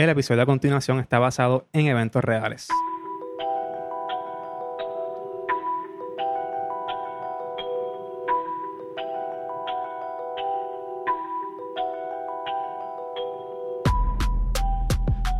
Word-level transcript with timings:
El 0.00 0.08
episodio 0.08 0.40
a 0.40 0.46
continuación 0.46 0.98
está 0.98 1.18
basado 1.18 1.68
en 1.74 1.86
eventos 1.86 2.24
reales. 2.24 2.68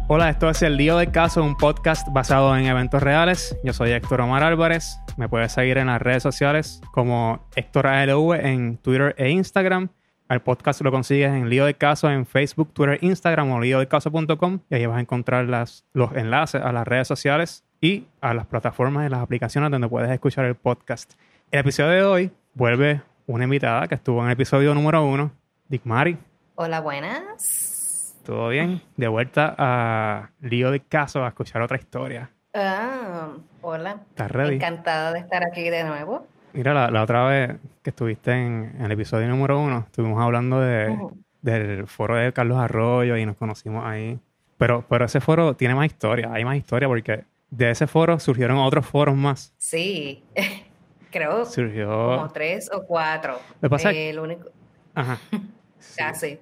Hola, 0.08 0.28
esto 0.28 0.50
es 0.50 0.60
El 0.60 0.76
Lío 0.76 0.98
del 0.98 1.10
Caso, 1.10 1.42
un 1.42 1.56
podcast 1.56 2.06
basado 2.12 2.54
en 2.54 2.66
eventos 2.66 3.02
reales. 3.02 3.56
Yo 3.64 3.72
soy 3.72 3.92
Héctor 3.92 4.20
Omar 4.20 4.42
Álvarez. 4.42 5.00
Me 5.16 5.30
puedes 5.30 5.52
seguir 5.52 5.78
en 5.78 5.86
las 5.86 6.02
redes 6.02 6.22
sociales 6.22 6.82
como 6.92 7.48
Héctor 7.56 7.86
ALV 7.86 8.34
en 8.34 8.76
Twitter 8.76 9.14
e 9.16 9.30
Instagram. 9.30 9.88
El 10.30 10.38
podcast 10.38 10.80
lo 10.82 10.92
consigues 10.92 11.28
en 11.32 11.50
Lío 11.50 11.64
del 11.64 11.76
Caso 11.76 12.08
en 12.08 12.24
Facebook, 12.24 12.72
Twitter, 12.72 12.98
Instagram 13.02 13.50
o 13.50 13.60
líodelcaso.com 13.60 14.60
y 14.70 14.74
ahí 14.76 14.86
vas 14.86 14.98
a 14.98 15.00
encontrar 15.00 15.46
las, 15.46 15.84
los 15.92 16.12
enlaces 16.12 16.62
a 16.62 16.70
las 16.70 16.86
redes 16.86 17.08
sociales 17.08 17.64
y 17.80 18.06
a 18.20 18.32
las 18.32 18.46
plataformas 18.46 19.08
y 19.08 19.10
las 19.10 19.22
aplicaciones 19.22 19.72
donde 19.72 19.88
puedes 19.88 20.08
escuchar 20.08 20.44
el 20.44 20.54
podcast. 20.54 21.14
El 21.50 21.58
episodio 21.58 21.90
de 21.90 22.02
hoy 22.04 22.30
vuelve 22.54 23.02
una 23.26 23.42
invitada 23.42 23.88
que 23.88 23.96
estuvo 23.96 24.20
en 24.20 24.26
el 24.26 24.34
episodio 24.34 24.72
número 24.72 25.04
uno, 25.04 25.32
Dick 25.66 25.82
Mari. 25.84 26.16
Hola, 26.54 26.80
buenas. 26.80 28.14
¿Todo 28.24 28.50
bien? 28.50 28.82
De 28.96 29.08
vuelta 29.08 29.56
a 29.58 30.30
Lío 30.42 30.70
de 30.70 30.78
Caso 30.78 31.24
a 31.24 31.28
escuchar 31.28 31.60
otra 31.60 31.76
historia. 31.76 32.30
Ah, 32.54 33.30
hola. 33.62 34.02
¿Estás 34.10 34.30
ready? 34.30 34.54
Encantada 34.54 35.12
de 35.12 35.18
estar 35.18 35.42
aquí 35.42 35.70
de 35.70 35.82
nuevo. 35.82 36.24
Mira, 36.52 36.90
la, 36.90 37.02
otra 37.02 37.26
vez 37.26 37.56
que 37.82 37.90
estuviste 37.90 38.32
en, 38.32 38.76
el 38.80 38.92
episodio 38.92 39.28
número 39.28 39.60
uno, 39.60 39.84
estuvimos 39.86 40.20
hablando 40.20 40.60
de, 40.60 40.96
del 41.42 41.86
foro 41.86 42.16
de 42.16 42.32
Carlos 42.32 42.58
Arroyo 42.58 43.16
y 43.16 43.26
nos 43.26 43.36
conocimos 43.36 43.84
ahí. 43.84 44.18
Pero, 44.58 44.84
pero 44.88 45.06
ese 45.06 45.20
foro 45.20 45.54
tiene 45.54 45.74
más 45.74 45.86
historia, 45.86 46.30
hay 46.32 46.44
más 46.44 46.56
historia 46.56 46.88
porque 46.88 47.24
de 47.50 47.70
ese 47.70 47.86
foro 47.86 48.18
surgieron 48.18 48.58
otros 48.58 48.86
foros 48.86 49.16
más. 49.16 49.54
Sí, 49.56 50.22
creo 51.10 51.46
Surgió... 51.46 51.88
como 51.88 52.28
tres 52.28 52.70
o 52.72 52.84
cuatro. 52.84 53.38
¿Me 53.60 53.70
pasa? 53.70 53.90
el 53.90 54.18
único... 54.18 54.50
Ajá. 54.94 55.18
Casi 55.96 56.38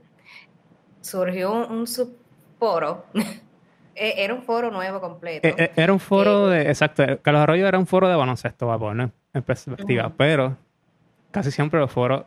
surgió 1.00 1.66
un, 1.66 1.86
subforo. 1.86 3.04
E, 4.00 4.22
era 4.22 4.32
un 4.32 4.44
foro 4.44 4.70
nuevo 4.70 5.00
completo. 5.00 5.48
E, 5.48 5.54
e, 5.58 5.72
era 5.74 5.92
un 5.92 5.98
foro 5.98 6.46
de. 6.46 6.68
Exacto. 6.68 7.02
Carlos 7.20 7.42
Arroyo 7.42 7.66
era 7.66 7.80
un 7.80 7.86
foro 7.88 8.08
de 8.08 8.14
baloncesto, 8.14 8.70
a 8.70 8.78
poner 8.78 9.10
en 9.34 9.42
perspectiva. 9.42 10.12
Pero 10.16 10.56
casi 11.30 11.50
siempre 11.50 11.80
los 11.80 11.90
foros 11.90 12.24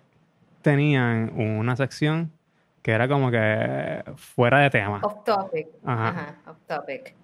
tenían 0.61 1.31
una 1.35 1.75
sección 1.75 2.31
que 2.81 2.91
era 2.91 3.07
como 3.07 3.29
que 3.31 4.03
fuera 4.15 4.59
de 4.59 4.69
tema. 4.69 4.99
Off 5.03 5.23
topic. 5.23 5.67
Ajá 5.85 6.35
off 6.51 6.57
topic. 6.67 7.15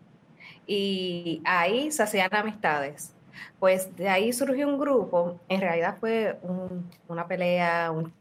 Y 0.65 1.41
ahí 1.45 1.91
se 1.91 2.03
hacían 2.03 2.33
amistades. 2.33 3.13
Pues 3.59 3.95
de 3.95 4.09
ahí 4.09 4.33
surgió 4.33 4.67
un 4.67 4.79
grupo, 4.79 5.39
en 5.47 5.61
realidad 5.61 5.97
fue 5.99 6.39
una 7.07 7.27
pelea, 7.27 7.91
un, 7.91 8.11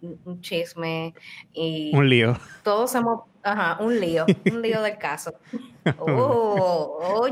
chisme 0.41 1.15
y... 1.55 1.91
Un 1.97 2.09
lío. 2.09 2.37
Todos 2.63 2.91
somos, 2.91 3.23
ajá, 3.43 3.83
un 3.83 3.99
lío, 3.99 4.27
un 4.53 4.63
lío 4.63 4.83
del 4.83 4.99
caso. 4.99 5.35
Oh, 5.99 7.29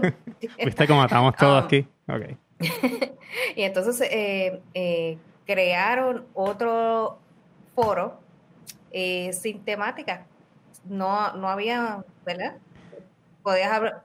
¿Viste 0.65 0.87
cómo 0.87 1.05
estamos 1.05 1.35
todos 1.35 1.61
ah. 1.61 1.67
aquí? 1.67 1.89
Ok. 2.09 2.37
y 3.57 3.63
entonces 3.63 4.01
eh, 4.11 4.61
eh, 4.75 5.19
crearon 5.47 6.27
otro 6.35 7.19
foro 7.75 8.21
eh, 8.91 9.33
sin 9.33 9.65
temática. 9.65 10.27
No, 10.85 11.33
no 11.35 11.49
había, 11.49 12.05
¿verdad? 12.25 12.57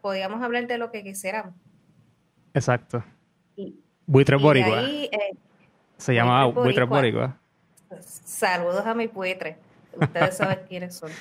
podíamos 0.01 0.41
hablar 0.41 0.67
de 0.67 0.77
lo 0.77 0.91
que 0.91 1.03
quisiéramos. 1.03 1.53
Exacto. 2.53 3.03
Buitre 4.05 4.35
Boricua. 4.35 4.81
Eh, 4.83 5.09
Se 5.97 6.13
llamaba 6.13 6.45
Buitre 6.47 6.83
Boricua. 6.83 7.37
Saludos 8.01 8.85
a 8.85 8.93
mi 8.93 9.07
buitre. 9.07 9.57
Ustedes 9.93 10.37
saben 10.37 10.59
quiénes 10.67 10.95
son. 10.95 11.11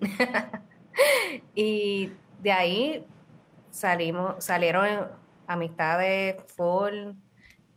y 1.54 2.12
de 2.42 2.52
ahí 2.52 3.06
salimos, 3.70 4.44
salieron 4.44 5.08
amistades 5.46 6.36
full 6.56 7.12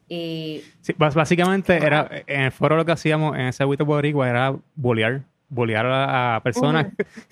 y... 0.08 0.64
Sí, 0.82 0.94
básicamente 0.98 1.76
era, 1.78 2.10
en 2.28 2.42
el 2.42 2.52
foro 2.52 2.78
lo 2.78 2.86
que 2.86 2.94
hacíamos 2.94 3.36
en 3.36 3.48
ese 3.48 3.64
Buitre 3.64 3.86
Boricua 3.86 4.30
era 4.30 4.56
bolear, 4.76 5.22
bolear 5.50 5.86
a, 5.86 6.40
personas. 6.44 6.88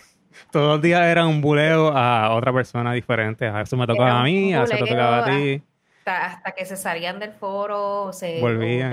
Todos 0.51 0.75
los 0.75 0.81
días 0.81 1.01
era 1.03 1.25
un 1.25 1.41
buleo 1.41 1.95
a 1.95 2.33
otra 2.33 2.51
persona 2.51 2.93
diferente. 2.93 3.47
A 3.47 3.59
veces 3.59 3.79
me 3.79 3.87
tocaba 3.87 4.19
a 4.19 4.23
mí, 4.23 4.53
a 4.53 4.61
veces 4.61 4.79
te 4.79 4.85
tocaba 4.85 5.19
a 5.19 5.25
ti 5.25 5.63
hasta, 6.05 6.51
que 6.51 6.65
se 6.65 6.77
salían 6.77 7.19
del 7.19 7.31
foro, 7.33 8.13
se 8.13 8.39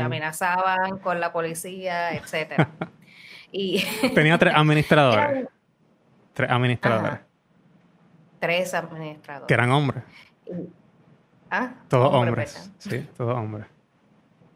amenazaban 0.00 0.98
con 0.98 1.20
la 1.20 1.32
policía, 1.32 2.14
etcétera. 2.14 2.68
y 3.52 3.84
Tenía 4.14 4.38
tres 4.38 4.54
administradores. 4.54 5.48
tres 6.32 6.50
administradores. 6.50 7.20
Tres 8.40 8.74
administradores. 8.74 9.46
Que 9.46 9.54
eran 9.54 9.70
hombres. 9.70 10.02
Ah, 11.52 11.74
todos 11.88 12.12
hombres. 12.12 12.72
Sí, 12.78 13.08
todos 13.16 13.36
hombres. 13.36 13.66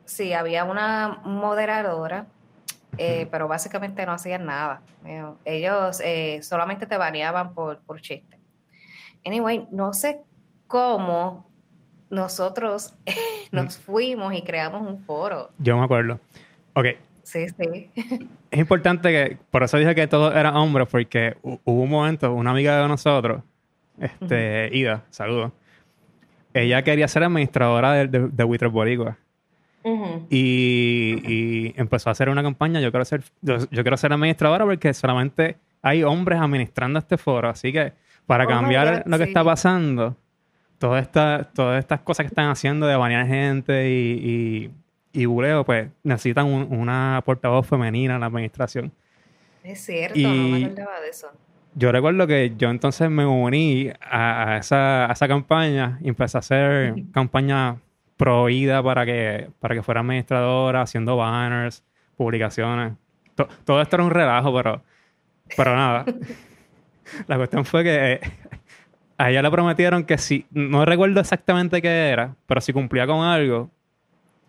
Sí, 0.04 0.32
había 0.32 0.64
una 0.64 1.20
moderadora, 1.24 2.26
eh, 2.98 3.28
pero 3.30 3.46
básicamente 3.46 4.04
no 4.06 4.12
hacían 4.12 4.46
nada. 4.46 4.82
Ellos 5.44 6.00
eh, 6.02 6.40
solamente 6.42 6.86
te 6.86 6.96
baneaban 6.96 7.54
por, 7.54 7.78
por 7.78 8.00
chiste. 8.00 8.38
Anyway, 9.24 9.68
no 9.70 9.92
sé 9.92 10.22
cómo 10.66 11.48
nosotros 12.10 12.94
nos 13.52 13.78
fuimos 13.78 14.34
y 14.34 14.42
creamos 14.42 14.82
un 14.82 14.98
foro. 15.04 15.50
Yo 15.58 15.76
me 15.76 15.84
acuerdo. 15.84 16.20
Ok. 16.74 16.86
Sí, 17.22 17.46
sí. 17.48 17.90
Es 18.48 18.60
importante 18.60 19.10
que, 19.10 19.38
por 19.50 19.64
eso 19.64 19.76
dije 19.76 19.94
que 19.94 20.06
todos 20.06 20.34
eran 20.34 20.56
hombres, 20.56 20.88
porque 20.88 21.36
hubo 21.42 21.82
un 21.82 21.90
momento, 21.90 22.32
una 22.32 22.52
amiga 22.52 22.80
de 22.80 22.88
nosotros, 22.88 23.42
este, 23.98 24.70
Ida, 24.72 25.02
saludos, 25.10 25.52
ella 26.62 26.82
quería 26.82 27.08
ser 27.08 27.24
administradora 27.24 27.92
de, 27.92 28.06
de, 28.08 28.28
de 28.28 28.44
Boricua. 28.44 29.16
y, 30.30 31.72
empezó 31.76 32.10
a 32.10 32.12
hacer 32.12 32.28
una 32.28 32.42
campaña, 32.42 32.80
yo 32.80 32.90
quiero 32.90 33.04
ser, 33.04 33.22
yo, 33.42 33.58
quiero 33.68 33.96
ser 33.96 34.12
administradora 34.12 34.64
porque 34.64 34.92
solamente 34.94 35.56
hay 35.82 36.02
hombres 36.02 36.40
administrando 36.40 36.98
este 36.98 37.16
foro, 37.16 37.48
así 37.48 37.72
que 37.72 37.92
para 38.26 38.44
oh 38.44 38.48
cambiar 38.48 39.04
lo 39.06 39.18
que 39.18 39.24
está 39.24 39.44
pasando, 39.44 40.16
todas 40.78 41.02
estas, 41.02 41.52
todas 41.52 41.78
estas 41.78 42.00
cosas 42.00 42.24
que 42.24 42.28
están 42.28 42.50
haciendo 42.50 42.86
de 42.86 42.96
banear 42.96 43.26
gente 43.26 43.88
y, 43.88 44.70
y, 45.12 45.22
y 45.22 45.26
buleo, 45.26 45.64
pues 45.64 45.88
necesitan 46.02 46.46
una 46.46 47.22
portavoz 47.24 47.66
femenina 47.66 48.14
en 48.14 48.20
la 48.20 48.26
administración. 48.26 48.92
Es 49.62 49.84
cierto, 49.84 50.18
no 50.18 50.28
me 50.28 50.64
acordaba 50.64 51.00
de 51.00 51.08
eso. 51.08 51.28
Yo 51.78 51.92
recuerdo 51.92 52.26
que 52.26 52.54
yo 52.56 52.70
entonces 52.70 53.10
me 53.10 53.26
uní 53.26 53.92
a, 54.00 54.56
esa, 54.58 55.10
a 55.10 55.12
esa, 55.12 55.28
campaña 55.28 55.98
y 56.00 56.08
empecé 56.08 56.38
a 56.38 56.40
hacer 56.40 56.94
campaña 57.12 57.76
prohibida 58.16 58.82
para 58.82 59.04
que, 59.04 59.50
para 59.60 59.74
que 59.74 59.82
fuera 59.82 60.00
administradora, 60.00 60.80
haciendo 60.80 61.18
banners, 61.18 61.84
publicaciones. 62.16 62.94
todo 63.66 63.82
esto 63.82 63.96
era 63.96 64.04
un 64.04 64.10
relajo, 64.10 64.54
pero, 64.54 64.82
pero 65.54 65.76
nada. 65.76 66.06
la 67.26 67.36
cuestión 67.36 67.66
fue 67.66 67.84
que 67.84 68.20
a 69.18 69.30
ella 69.30 69.42
le 69.42 69.50
prometieron 69.50 70.04
que 70.04 70.16
si, 70.16 70.46
no 70.52 70.86
recuerdo 70.86 71.20
exactamente 71.20 71.82
qué 71.82 72.08
era, 72.08 72.36
pero 72.46 72.62
si 72.62 72.72
cumplía 72.72 73.06
con 73.06 73.22
algo, 73.22 73.70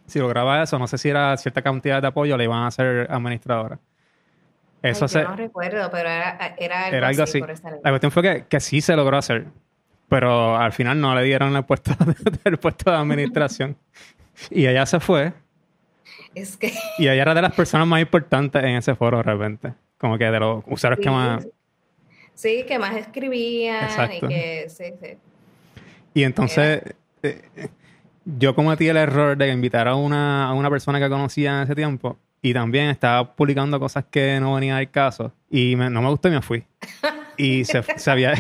si 0.06 0.20
lograba 0.20 0.64
eso, 0.64 0.80
no 0.80 0.88
sé 0.88 0.98
si 0.98 1.10
era 1.10 1.36
cierta 1.36 1.62
cantidad 1.62 2.02
de 2.02 2.08
apoyo, 2.08 2.38
le 2.38 2.46
iban 2.46 2.60
a 2.60 2.68
hacer 2.68 3.08
administradora. 3.12 3.80
Eso 4.82 5.08
yo 5.08 5.24
no 5.24 5.36
recuerdo, 5.36 5.90
pero 5.92 6.10
era, 6.10 6.56
era, 6.58 7.08
algo, 7.08 7.24
así. 7.24 7.40
La 7.40 7.90
cuestión 7.90 8.12
fue 8.12 8.22
que, 8.24 8.46
que, 8.48 8.60
sí 8.60 8.80
se 8.82 8.96
logró 8.96 9.18
hacer, 9.18 9.48
pero 10.08 10.56
al 10.56 10.72
final 10.72 11.02
no 11.02 11.16
le 11.16 11.24
dieron 11.24 11.56
el 11.56 11.66
puesto, 11.66 11.92
el 12.44 12.58
puesto 12.58 12.92
de 12.92 12.98
administración. 12.98 13.76
y 14.52 14.68
ella 14.68 14.86
se 14.86 15.00
fue. 15.00 15.34
Es 16.36 16.58
que... 16.58 16.72
Y 17.00 17.08
ella 17.08 17.22
era 17.22 17.34
de 17.34 17.42
las 17.42 17.54
personas 17.54 17.88
más 17.88 18.02
importantes 18.02 18.64
en 18.64 18.76
ese 18.76 18.94
foro, 18.96 19.18
de 19.18 19.24
repente. 19.24 19.74
Como 19.98 20.18
que 20.18 20.26
de 20.26 20.40
los 20.40 20.64
usuarios 20.68 21.04
que 21.04 21.10
más 21.10 21.48
Sí, 22.38 22.66
que 22.68 22.78
más 22.78 22.96
escribían 22.96 23.90
y 24.14 24.20
que 24.20 24.68
sí, 24.70 24.94
sí. 25.02 25.18
Y 26.14 26.24
entonces 26.24 26.84
eh, 27.24 27.42
yo 28.26 28.54
cometí 28.54 28.88
el 28.88 28.98
error 28.98 29.36
de 29.36 29.52
invitar 29.52 29.88
a 29.88 29.96
una, 29.96 30.48
a 30.48 30.54
una 30.54 30.70
persona 30.70 31.00
que 31.00 31.10
conocía 31.10 31.58
en 31.58 31.64
ese 31.64 31.74
tiempo 31.74 32.16
y 32.42 32.54
también 32.54 32.90
estaba 32.90 33.36
publicando 33.36 33.80
cosas 33.80 34.06
que 34.10 34.40
no 34.40 34.56
venían 34.56 34.78
al 34.78 34.90
caso 34.92 35.32
y 35.50 35.76
no 35.76 36.02
me 36.02 36.10
gustó 36.10 36.28
y 36.28 36.32
me 36.32 36.42
fui. 36.42 36.64
Y 37.38 37.66
se, 37.66 37.84
se 37.98 38.12
había... 38.12 38.34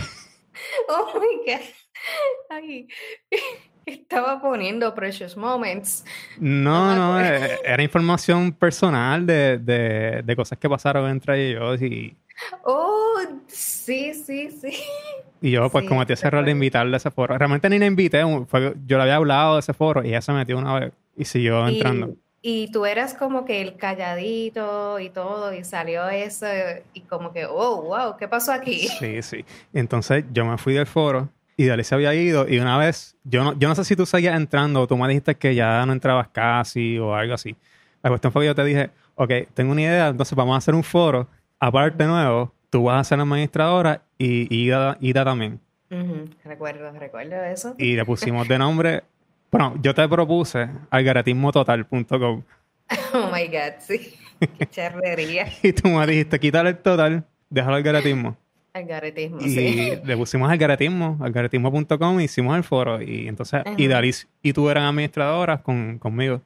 oh 0.90 1.20
my 1.20 1.52
God. 1.52 1.62
Ay, 2.50 2.88
estaba 3.86 4.42
poniendo 4.42 4.94
Precious 4.94 5.36
Moments. 5.36 6.06
No, 6.40 6.96
no, 6.96 7.14
no 7.14 7.22
eh, 7.22 7.60
era 7.64 7.82
información 7.84 8.52
personal 8.52 9.26
de, 9.26 9.58
de, 9.58 10.22
de, 10.24 10.36
cosas 10.36 10.58
que 10.58 10.70
pasaron 10.70 11.10
entre 11.10 11.50
ellos 11.50 11.82
y 11.82 12.16
Oh, 12.64 13.20
sí, 13.48 14.14
sí, 14.14 14.52
sí. 14.52 14.74
Y 15.42 15.52
yo 15.52 15.70
pues 15.70 15.84
Sí, 15.84 15.90
cometí 15.90 16.14
ese 16.14 16.28
error 16.28 16.46
de 16.46 16.52
invitarle 16.52 16.96
a 16.96 16.98
ese 16.98 17.12
foro. 17.12 17.38
Realmente 17.38 17.70
ni 17.70 17.80
la 17.80 17.86
invité, 17.88 18.22
fue- 18.48 18.76
yo 18.86 18.98
le 18.98 19.04
había 19.04 19.16
hablado 19.16 19.56
de 19.56 19.62
ese 19.62 19.74
foro 19.74 20.04
y 20.04 20.10
ella 20.10 20.22
se 20.22 20.32
metió 20.34 20.58
una 20.58 20.80
vez 20.80 20.94
y 21.16 21.26
siguió 21.26 21.68
entrando. 21.68 22.10
Y, 22.10 22.18
y 22.50 22.72
tú 22.72 22.86
eras 22.86 23.14
como 23.14 23.44
que 23.44 23.60
el 23.60 23.76
calladito 23.76 25.02
y 25.02 25.10
todo, 25.10 25.54
y 25.54 25.66
salió 25.66 26.08
eso, 26.08 26.46
y 26.94 27.02
como 27.02 27.34
que, 27.34 27.46
oh, 27.46 27.82
wow, 27.82 28.16
¿qué 28.18 28.30
pasó 28.30 28.54
aquí? 28.54 28.88
Sí, 28.88 29.22
sí. 29.22 29.44
Entonces 29.74 30.24
yo 30.32 30.46
me 30.46 30.58
fui 30.58 30.74
del 30.74 30.88
foro 30.88 31.28
y 31.58 31.66
Dalí 31.66 31.84
se 31.84 31.94
había 31.94 32.14
ido 32.14 32.48
y 32.48 32.60
una 32.60 32.78
vez, 32.78 33.18
yo 33.26 33.44
no, 33.44 33.52
yo 33.60 33.68
no 33.68 33.76
sé 33.76 33.84
si 33.84 33.98
tú 33.98 34.06
seguías 34.06 34.38
entrando 34.38 34.80
o 34.80 34.88
tú 34.88 34.96
me 34.96 35.10
dijiste 35.10 35.36
que 35.36 35.56
ya 35.56 35.86
no 35.86 35.92
entrabas 35.92 36.30
casi 36.30 36.98
o 36.98 37.14
algo 37.14 37.34
así. 37.34 37.54
La 38.02 38.10
cuestión 38.10 38.32
fue 38.32 38.44
que 38.44 38.48
yo 38.48 38.56
te 38.56 38.64
dije, 38.64 38.92
ok, 39.16 39.30
tengo 39.54 39.74
una 39.74 39.82
idea, 39.82 40.08
entonces 40.08 40.34
vamos 40.34 40.56
a 40.56 40.60
hacer 40.60 40.74
un 40.74 40.86
foro, 40.86 41.28
aparte 41.60 42.06
nuevo, 42.06 42.54
tú 42.70 42.86
vas 42.86 43.02
a 43.02 43.04
ser 43.04 43.18
la 43.18 43.26
administradora 43.26 44.04
y 44.18 44.48
Ida, 44.56 44.98
Ida 45.02 45.26
también. 45.26 45.60
Ujú, 45.92 46.30
Recuerdo, 46.46 46.92
recuerdo 46.98 47.44
eso. 47.44 47.76
Y 47.78 47.98
le 47.98 48.06
pusimos 48.06 48.48
de 48.48 48.58
nombre, 48.58 49.04
bueno, 49.52 49.76
yo 49.82 49.94
te 49.94 50.08
propuse 50.08 50.70
algaretismototal.com 50.90 52.44
Oh 53.14 53.30
my 53.34 53.48
God, 53.48 53.80
sí. 53.80 54.14
Qué 54.40 54.68
charrería. 54.68 55.48
y 55.64 55.74
tú 55.74 55.90
me 55.90 56.06
dijiste, 56.06 56.40
quítale 56.40 56.70
el 56.70 56.78
total, 56.78 57.26
déjalo 57.50 57.76
algaretismo. 57.76 58.38
Algaretismo, 58.74 59.40
Y 59.42 59.50
sí. 59.50 59.94
le 60.04 60.18
pusimos 60.18 60.52
algaretismo, 60.52 61.18
algaretismo.com, 61.22 62.20
hicimos 62.20 62.56
el 62.56 62.64
foro. 62.64 63.02
Y 63.02 63.28
entonces, 63.28 63.64
y. 63.76 63.88
Dalis 63.88 64.28
y 64.44 64.54
tú 64.54 64.70
eran 64.70 64.84
administradoras 64.84 65.62
con, 65.62 65.98
conmigo. 65.98 66.42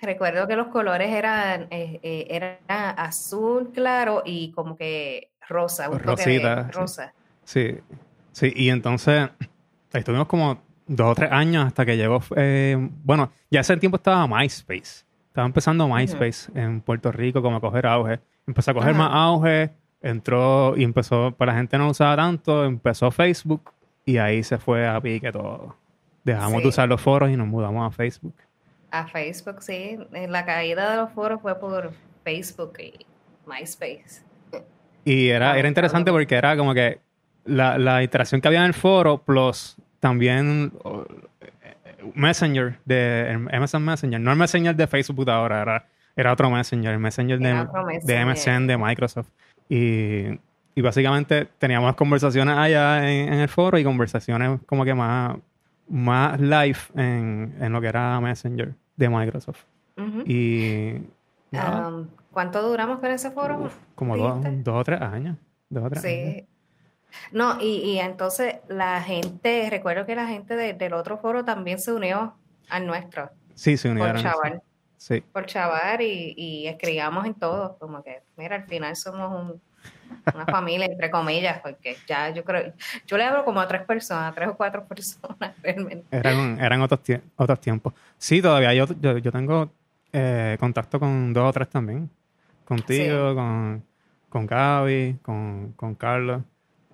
Recuerdo 0.00 0.48
que 0.48 0.56
los 0.56 0.68
colores 0.68 1.10
eran, 1.10 1.66
eh, 1.70 2.00
eh, 2.02 2.26
era 2.30 2.90
azul 2.90 3.72
claro 3.74 4.22
y 4.24 4.52
como 4.52 4.74
que 4.74 5.32
rosa, 5.46 5.90
un 5.90 5.98
toque 5.98 6.24
de 6.24 6.38
Rosita, 6.38 6.64
sí. 6.64 6.72
rosa. 6.72 7.14
Sí, 7.44 7.74
sí. 8.32 8.52
Y 8.56 8.70
entonces, 8.70 9.28
estuvimos 9.92 10.28
como 10.28 10.62
dos 10.86 11.12
o 11.12 11.14
tres 11.14 11.30
años 11.32 11.66
hasta 11.66 11.84
que 11.86 11.96
llegó. 11.96 12.20
eh, 12.36 12.76
bueno, 13.04 13.30
ya 13.50 13.60
ese 13.60 13.76
tiempo 13.76 13.96
estaba 13.96 14.26
MySpace. 14.26 15.04
Estaba 15.28 15.46
empezando 15.46 15.88
MySpace 15.88 16.50
en 16.54 16.80
Puerto 16.80 17.10
Rico 17.10 17.42
como 17.42 17.56
a 17.56 17.60
coger 17.60 17.86
auge. 17.86 18.20
Empezó 18.46 18.70
a 18.70 18.74
coger 18.74 18.94
más 18.94 19.10
auge, 19.12 19.70
entró 20.02 20.76
y 20.76 20.84
empezó, 20.84 21.32
para 21.32 21.52
la 21.52 21.58
gente 21.58 21.76
no 21.78 21.84
lo 21.86 21.90
usaba 21.90 22.14
tanto, 22.16 22.64
empezó 22.64 23.10
Facebook 23.10 23.72
y 24.04 24.18
ahí 24.18 24.42
se 24.42 24.58
fue 24.58 24.86
a 24.86 25.00
pique 25.00 25.32
todo. 25.32 25.76
Dejamos 26.24 26.58
Sí. 26.58 26.62
de 26.62 26.68
usar 26.68 26.88
los 26.88 27.00
foros 27.00 27.30
y 27.30 27.36
nos 27.36 27.46
mudamos 27.48 27.86
a 27.86 27.90
Facebook. 27.90 28.34
A 28.90 29.06
Facebook, 29.08 29.62
sí. 29.62 29.98
Eh, 30.12 30.26
La 30.28 30.44
caída 30.44 30.90
de 30.92 30.96
los 30.98 31.10
foros 31.10 31.40
fue 31.40 31.58
por 31.58 31.92
Facebook 32.22 32.74
y 32.78 32.92
MySpace. 33.46 34.22
Y 35.04 35.28
era, 35.28 35.58
era 35.58 35.68
interesante 35.68 36.10
porque 36.12 36.34
era 36.36 36.56
como 36.56 36.72
que 36.74 37.00
la, 37.44 37.76
la 37.78 38.02
interacción 38.02 38.40
que 38.40 38.48
había 38.48 38.60
en 38.60 38.66
el 38.66 38.74
foro, 38.74 39.18
plus 39.18 39.76
también 40.04 40.70
oh, 40.82 41.06
eh, 41.40 42.12
Messenger, 42.14 42.78
de 42.84 43.38
MSN 43.58 43.82
Messenger, 43.82 44.20
no 44.20 44.32
el 44.32 44.36
Messenger 44.36 44.76
de 44.76 44.86
Facebook 44.86 45.30
ahora, 45.30 45.62
era, 45.62 45.86
era 46.14 46.30
otro 46.34 46.50
Messenger, 46.50 46.92
el 46.92 46.98
Messenger 46.98 47.38
de, 47.38 47.66
de. 48.02 48.26
MSN 48.26 48.66
de 48.66 48.76
Microsoft. 48.76 49.28
Y, 49.66 50.38
y 50.74 50.82
básicamente 50.82 51.48
teníamos 51.56 51.94
conversaciones 51.94 52.54
allá 52.54 53.10
en, 53.10 53.32
en 53.32 53.40
el 53.40 53.48
foro 53.48 53.78
y 53.78 53.84
conversaciones 53.84 54.60
como 54.66 54.84
que 54.84 54.92
más, 54.92 55.38
más 55.88 56.38
live 56.38 56.78
en, 56.96 57.56
en 57.58 57.72
lo 57.72 57.80
que 57.80 57.86
era 57.86 58.20
Messenger 58.20 58.74
de 58.96 59.08
Microsoft. 59.08 59.64
Y 60.26 61.00
Um, 61.54 62.08
¿Cuánto 62.32 62.60
duramos 62.62 62.98
con 62.98 63.10
ese 63.10 63.30
foro? 63.30 63.60
uf, 63.60 63.76
como 63.94 64.16
dos, 64.16 64.42
dos 64.64 64.74
o 64.74 64.84
tres 64.84 65.00
años. 65.00 65.36
Dos 65.68 65.84
o 65.84 65.90
tres 65.90 66.04
años. 66.04 66.48
No, 67.32 67.58
y, 67.60 67.76
y 67.82 67.98
entonces 68.00 68.56
la 68.68 69.00
gente, 69.02 69.68
recuerdo 69.70 70.06
que 70.06 70.14
la 70.14 70.26
gente 70.26 70.56
de- 70.56 70.74
del 70.74 70.94
otro 70.94 71.18
foro 71.18 71.44
también 71.44 71.78
se 71.78 71.92
unió 71.92 72.34
al 72.68 72.86
nuestro, 72.86 73.30
Sí, 73.54 73.76
se 73.76 73.88
por 73.88 73.96
unieron. 73.98 74.18
sí. 74.18 74.22
chaval, 74.24 74.62
Sí. 74.96 75.20
por 75.32 75.46
chaval, 75.46 76.00
y, 76.00 76.34
y 76.36 76.66
escribíamos 76.66 77.26
en 77.26 77.34
todo, 77.34 77.76
como 77.78 78.02
que, 78.02 78.22
mira, 78.36 78.56
al 78.56 78.64
final 78.66 78.96
somos 78.96 79.30
un- 79.32 79.60
una 80.34 80.46
familia, 80.46 80.86
entre 80.86 81.10
comillas, 81.10 81.60
porque 81.60 81.96
ya 82.06 82.30
yo 82.30 82.42
creo, 82.44 82.72
yo 83.06 83.18
le 83.18 83.24
hablo 83.24 83.44
como 83.44 83.60
a 83.60 83.68
tres 83.68 83.82
personas, 83.82 84.32
a 84.32 84.34
tres 84.34 84.48
o 84.48 84.56
cuatro 84.56 84.84
personas 84.86 85.54
realmente. 85.62 86.04
Eran, 86.10 86.58
eran 86.58 86.80
otros, 86.80 87.00
tie- 87.02 87.20
otros 87.36 87.60
tiempos. 87.60 87.92
Sí, 88.16 88.40
todavía 88.40 88.72
yo, 88.72 88.86
yo, 89.00 89.18
yo 89.18 89.30
tengo 89.32 89.70
eh, 90.12 90.56
contacto 90.58 90.98
con 90.98 91.32
dos 91.34 91.50
o 91.50 91.52
tres 91.52 91.68
también. 91.68 92.08
Contigo, 92.64 93.34
con, 93.34 93.84
con 94.30 94.46
Gaby, 94.46 95.18
con, 95.22 95.72
con 95.76 95.94
Carlos. 95.94 96.42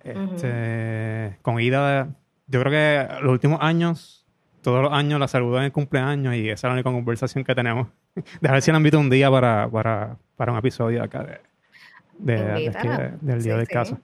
Este, 0.05 1.37
Con 1.43 1.61
Ida, 1.61 2.08
yo 2.47 2.61
creo 2.61 2.73
que 2.73 3.23
los 3.23 3.32
últimos 3.32 3.58
años, 3.62 4.26
todos 4.62 4.82
los 4.82 4.93
años 4.93 5.20
la 5.20 5.29
saludo 5.29 5.58
en 5.58 5.64
el 5.64 5.73
cumpleaños 5.73 6.35
y 6.35 6.49
esa 6.49 6.67
es 6.67 6.70
la 6.70 6.73
única 6.75 6.91
conversación 6.91 7.44
que 7.44 7.55
tenemos. 7.55 7.88
De 8.41 8.50
ver 8.50 8.62
si 8.62 8.70
la 8.70 8.79
invito 8.79 8.99
un 8.99 9.11
día 9.11 9.31
para, 9.31 9.69
para, 9.69 10.17
para 10.37 10.52
un 10.52 10.58
episodio 10.58 11.02
acá 11.02 11.23
de, 11.25 11.41
de- 12.19 12.43
de 12.44 12.52
aquí, 12.52 12.64
Invítala. 12.67 12.99
de- 12.99 13.11
del 13.20 13.43
día 13.43 13.52
Sí, 13.55 13.58
del 13.58 13.67
sí. 13.67 13.73
caso. 13.73 13.99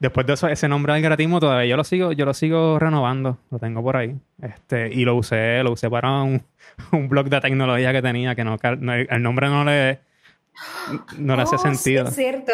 Después 0.00 0.26
de 0.26 0.32
eso, 0.32 0.48
ese 0.48 0.66
nombre 0.68 0.92
del 0.94 1.02
gratismo 1.02 1.38
todavía 1.38 1.64
yo 1.70 1.76
lo 1.76 1.84
sigo, 1.84 2.10
yo 2.10 2.24
lo 2.24 2.34
sigo 2.34 2.76
renovando, 2.80 3.38
lo 3.50 3.58
tengo 3.60 3.82
por 3.84 3.96
ahí. 3.96 4.16
Este, 4.40 4.92
y 4.92 5.04
lo 5.04 5.14
usé, 5.14 5.62
lo 5.62 5.70
usé 5.72 5.88
para 5.88 6.22
un, 6.22 6.42
un 6.92 7.08
blog 7.08 7.28
de 7.28 7.40
tecnología 7.40 7.92
que 7.92 8.02
tenía, 8.02 8.34
que 8.34 8.42
no, 8.44 8.56
el 8.62 9.22
nombre 9.22 9.48
no 9.48 9.64
le, 9.64 10.00
no 11.18 11.36
le 11.36 11.42
hacía 11.42 11.56
Oh, 11.58 11.62
sí, 11.62 11.68
sentido. 11.76 12.08
es 12.08 12.14
cierto. 12.16 12.52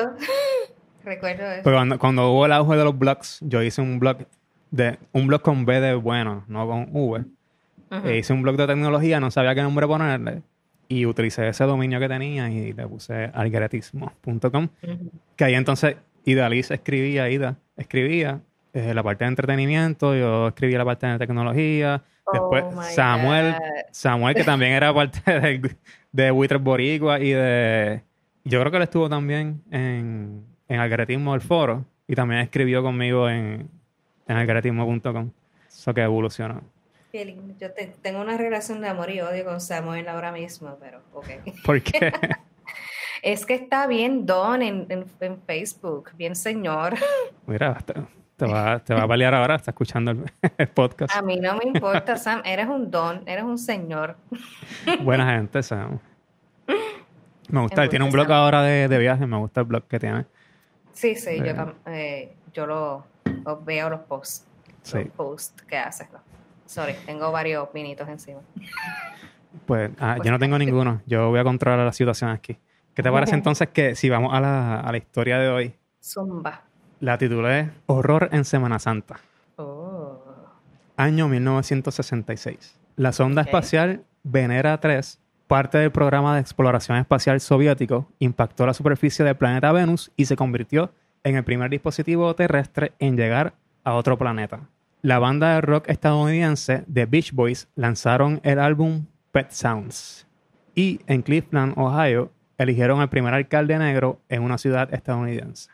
Recuerdo 1.05 1.45
eso. 1.51 1.61
Pero 1.65 1.77
cuando, 1.77 1.99
cuando 1.99 2.31
hubo 2.33 2.47
el 2.47 2.53
auge 2.53 2.77
de 2.77 2.85
los 2.85 2.99
blogs, 2.99 3.39
yo 3.43 3.63
hice 3.63 3.81
un 3.81 3.99
blog 3.99 4.19
de 4.71 4.99
un 5.13 5.27
blog 5.27 5.43
con 5.43 5.65
B 5.65 5.81
de 5.81 5.95
bueno, 5.95 6.45
no 6.49 6.67
con 6.67 6.89
V. 6.93 7.25
E 8.05 8.19
hice 8.19 8.33
un 8.33 8.43
blog 8.43 8.57
de 8.57 8.67
tecnología, 8.67 9.19
no 9.19 9.31
sabía 9.31 9.55
qué 9.55 9.63
nombre 9.63 9.87
ponerle. 9.87 10.43
Y 10.89 11.07
utilicé 11.07 11.49
ese 11.49 11.65
dominio 11.65 12.01
que 12.01 12.09
tenía 12.09 12.49
y 12.51 12.73
le 12.73 12.87
puse 12.87 13.31
algaretismo.com. 13.33 14.69
Que 15.37 15.45
ahí 15.45 15.55
entonces 15.55 15.97
Ida 16.25 16.49
Liz 16.49 16.71
escribía, 16.71 17.31
Ida 17.31 17.57
escribía 17.77 18.41
eh, 18.73 18.93
la 18.95 19.03
parte 19.03 19.25
de 19.25 19.29
entretenimiento, 19.29 20.15
yo 20.15 20.49
escribía 20.49 20.79
la 20.79 20.85
parte 20.85 21.07
de 21.07 21.19
tecnología. 21.19 22.03
Después 22.31 22.65
Oh, 22.67 22.73
my 22.73 22.85
Samuel, 22.85 23.53
God. 23.53 23.59
Samuel, 23.91 24.35
que 24.35 24.45
también 24.45 24.73
era 24.73 24.93
parte 24.93 25.21
de 26.13 26.31
Buitres 26.31 26.63
Boricua 26.63 27.21
y 27.21 27.31
de... 27.31 28.03
Yo 28.45 28.61
creo 28.61 28.71
que 28.71 28.77
él 28.77 28.83
estuvo 28.83 29.09
también 29.09 29.63
en, 29.71 30.45
en 30.69 30.81
Algaretismo 30.81 31.33
del 31.33 31.41
Foro 31.41 31.85
y 32.07 32.15
también 32.15 32.41
escribió 32.41 32.83
conmigo 32.83 33.29
en, 33.29 33.69
en 34.27 34.37
algaretismo.com. 34.37 35.31
Eso 35.69 35.95
que 35.95 36.03
evolucionó. 36.03 36.61
Qué 37.13 37.25
lindo. 37.25 37.55
Yo 37.59 37.73
te- 37.73 37.95
tengo 38.03 38.21
una 38.21 38.37
relación 38.37 38.81
de 38.81 38.89
amor 38.89 39.11
y 39.11 39.21
odio 39.21 39.45
con 39.45 39.61
Samuel 39.61 40.09
ahora 40.09 40.31
mismo, 40.33 40.77
pero 40.81 41.01
ok. 41.15 41.27
Porque 41.65 42.13
Es 43.23 43.45
que 43.47 43.55
está 43.55 43.87
bien 43.87 44.27
don 44.27 44.63
en, 44.63 44.87
en- 44.91 45.07
en 45.21 45.41
Facebook, 45.43 46.11
bien 46.17 46.37
señor. 46.37 46.95
Mira, 47.47 47.75
te, 47.85 47.95
te 48.37 48.47
va, 48.47 48.79
te 48.79 48.95
va 48.95 49.03
a 49.03 49.09
pelear 49.09 49.35
ahora, 49.35 49.57
está 49.57 49.71
escuchando 49.73 50.11
el, 50.13 50.25
el 50.59 50.69
podcast. 50.69 51.15
A 51.17 51.23
mí 51.23 51.37
no 51.37 51.57
me 51.57 51.65
importa, 51.65 52.17
Sam, 52.17 52.43
eres 52.45 52.69
un 52.69 52.91
don, 52.91 53.23
eres 53.27 53.43
un 53.45 53.59
señor. 53.59 54.17
Buena 55.01 55.35
gente, 55.35 55.63
Sam. 55.63 55.99
Me 57.51 57.61
gusta, 57.63 57.83
él 57.83 57.89
tiene 57.89 58.05
un 58.05 58.13
blog 58.13 58.27
Sam. 58.27 58.37
ahora 58.37 58.63
de, 58.63 58.87
de 58.89 58.99
viajes, 58.99 59.27
me 59.27 59.39
gusta 59.39 59.63
el 59.63 59.67
blog 59.67 59.85
que 59.89 59.99
tiene. 59.99 60.27
Sí, 60.99 61.15
sí, 61.15 61.39
yo, 61.39 61.45
Eh. 61.45 61.55
tam- 61.55 61.75
eh, 61.87 62.33
yo 62.53 62.67
lo, 62.67 63.05
lo 63.45 63.61
veo 63.63 63.89
los 63.89 64.01
posts, 64.01 64.45
Sí. 64.83 64.99
los 64.99 65.09
posts 65.15 65.63
que 65.63 65.77
haces. 65.79 66.09
¿no? 66.13 66.19
Sorry, 66.67 66.95
tengo 67.07 67.31
varios 67.31 67.69
pinitos 67.69 68.09
encima. 68.09 68.41
Pues 69.65 69.93
ah, 70.01 70.15
Pues 70.17 70.27
yo 70.27 70.33
no 70.33 70.41
tengo 70.41 70.59
ninguno, 70.59 71.01
yo 71.07 71.29
voy 71.29 71.39
a 71.39 71.45
controlar 71.45 71.79
la 71.87 71.93
situación 71.93 72.31
aquí. 72.31 72.59
¿Qué 72.95 73.03
te 73.05 73.13
parece 73.13 73.37
entonces 73.37 73.69
que 73.69 73.95
si 73.95 74.09
vamos 74.11 74.35
a 74.35 74.41
la, 74.41 74.81
a 74.81 74.91
la 74.91 74.99
historia 74.99 75.39
de 75.39 75.49
hoy? 75.49 75.75
Zumba. 76.03 76.63
La 76.99 77.17
titulé 77.17 77.71
Horror 77.87 78.29
en 78.33 78.45
Semana 78.45 78.81
Santa, 78.81 79.21
Oh. 79.57 80.21
año 80.97 81.29
1966. 81.29 82.77
La 82.97 83.13
sonda 83.13 83.43
espacial 83.43 84.03
Venera 84.25 84.81
3, 84.81 85.21
parte 85.49 85.79
del 85.79 85.91
programa 85.91 86.35
de 86.35 86.41
exploración 86.41 86.99
espacial 86.99 87.41
soviético, 87.41 88.07
impactó 88.21 88.67
la 88.67 88.75
superficie 88.75 89.25
del 89.25 89.37
planeta 89.37 89.73
Venus 89.73 90.13
y 90.15 90.27
se 90.27 90.37
convirtió 90.37 90.93
en 91.25 91.37
el 91.37 91.43
primer 91.43 91.71
dispositivo 91.71 92.33
terrestre 92.35 92.93
en 92.99 93.17
llegar 93.17 93.55
a 93.83 93.95
otro 93.95 94.17
planeta. 94.19 94.69
La 95.03 95.19
banda 95.19 95.55
de 95.55 95.61
rock 95.63 95.89
estadounidense 95.89 96.85
The 96.93 97.07
Beach 97.07 97.33
Boys 97.33 97.69
lanzaron 97.75 98.41
el 98.45 98.59
álbum 98.59 99.07
Pet 99.33 99.51
Sounds 99.51 100.27
y 100.75 101.01
en 101.07 101.23
Cleveland, 101.23 101.75
Ohio, 101.77 102.31
eligieron 102.59 103.01
al 103.01 103.09
primer 103.09 103.33
alcalde 103.35 103.79
negro 103.79 104.21
en 104.29 104.43
una 104.43 104.59
ciudad 104.59 104.93
estadounidense. 104.93 105.71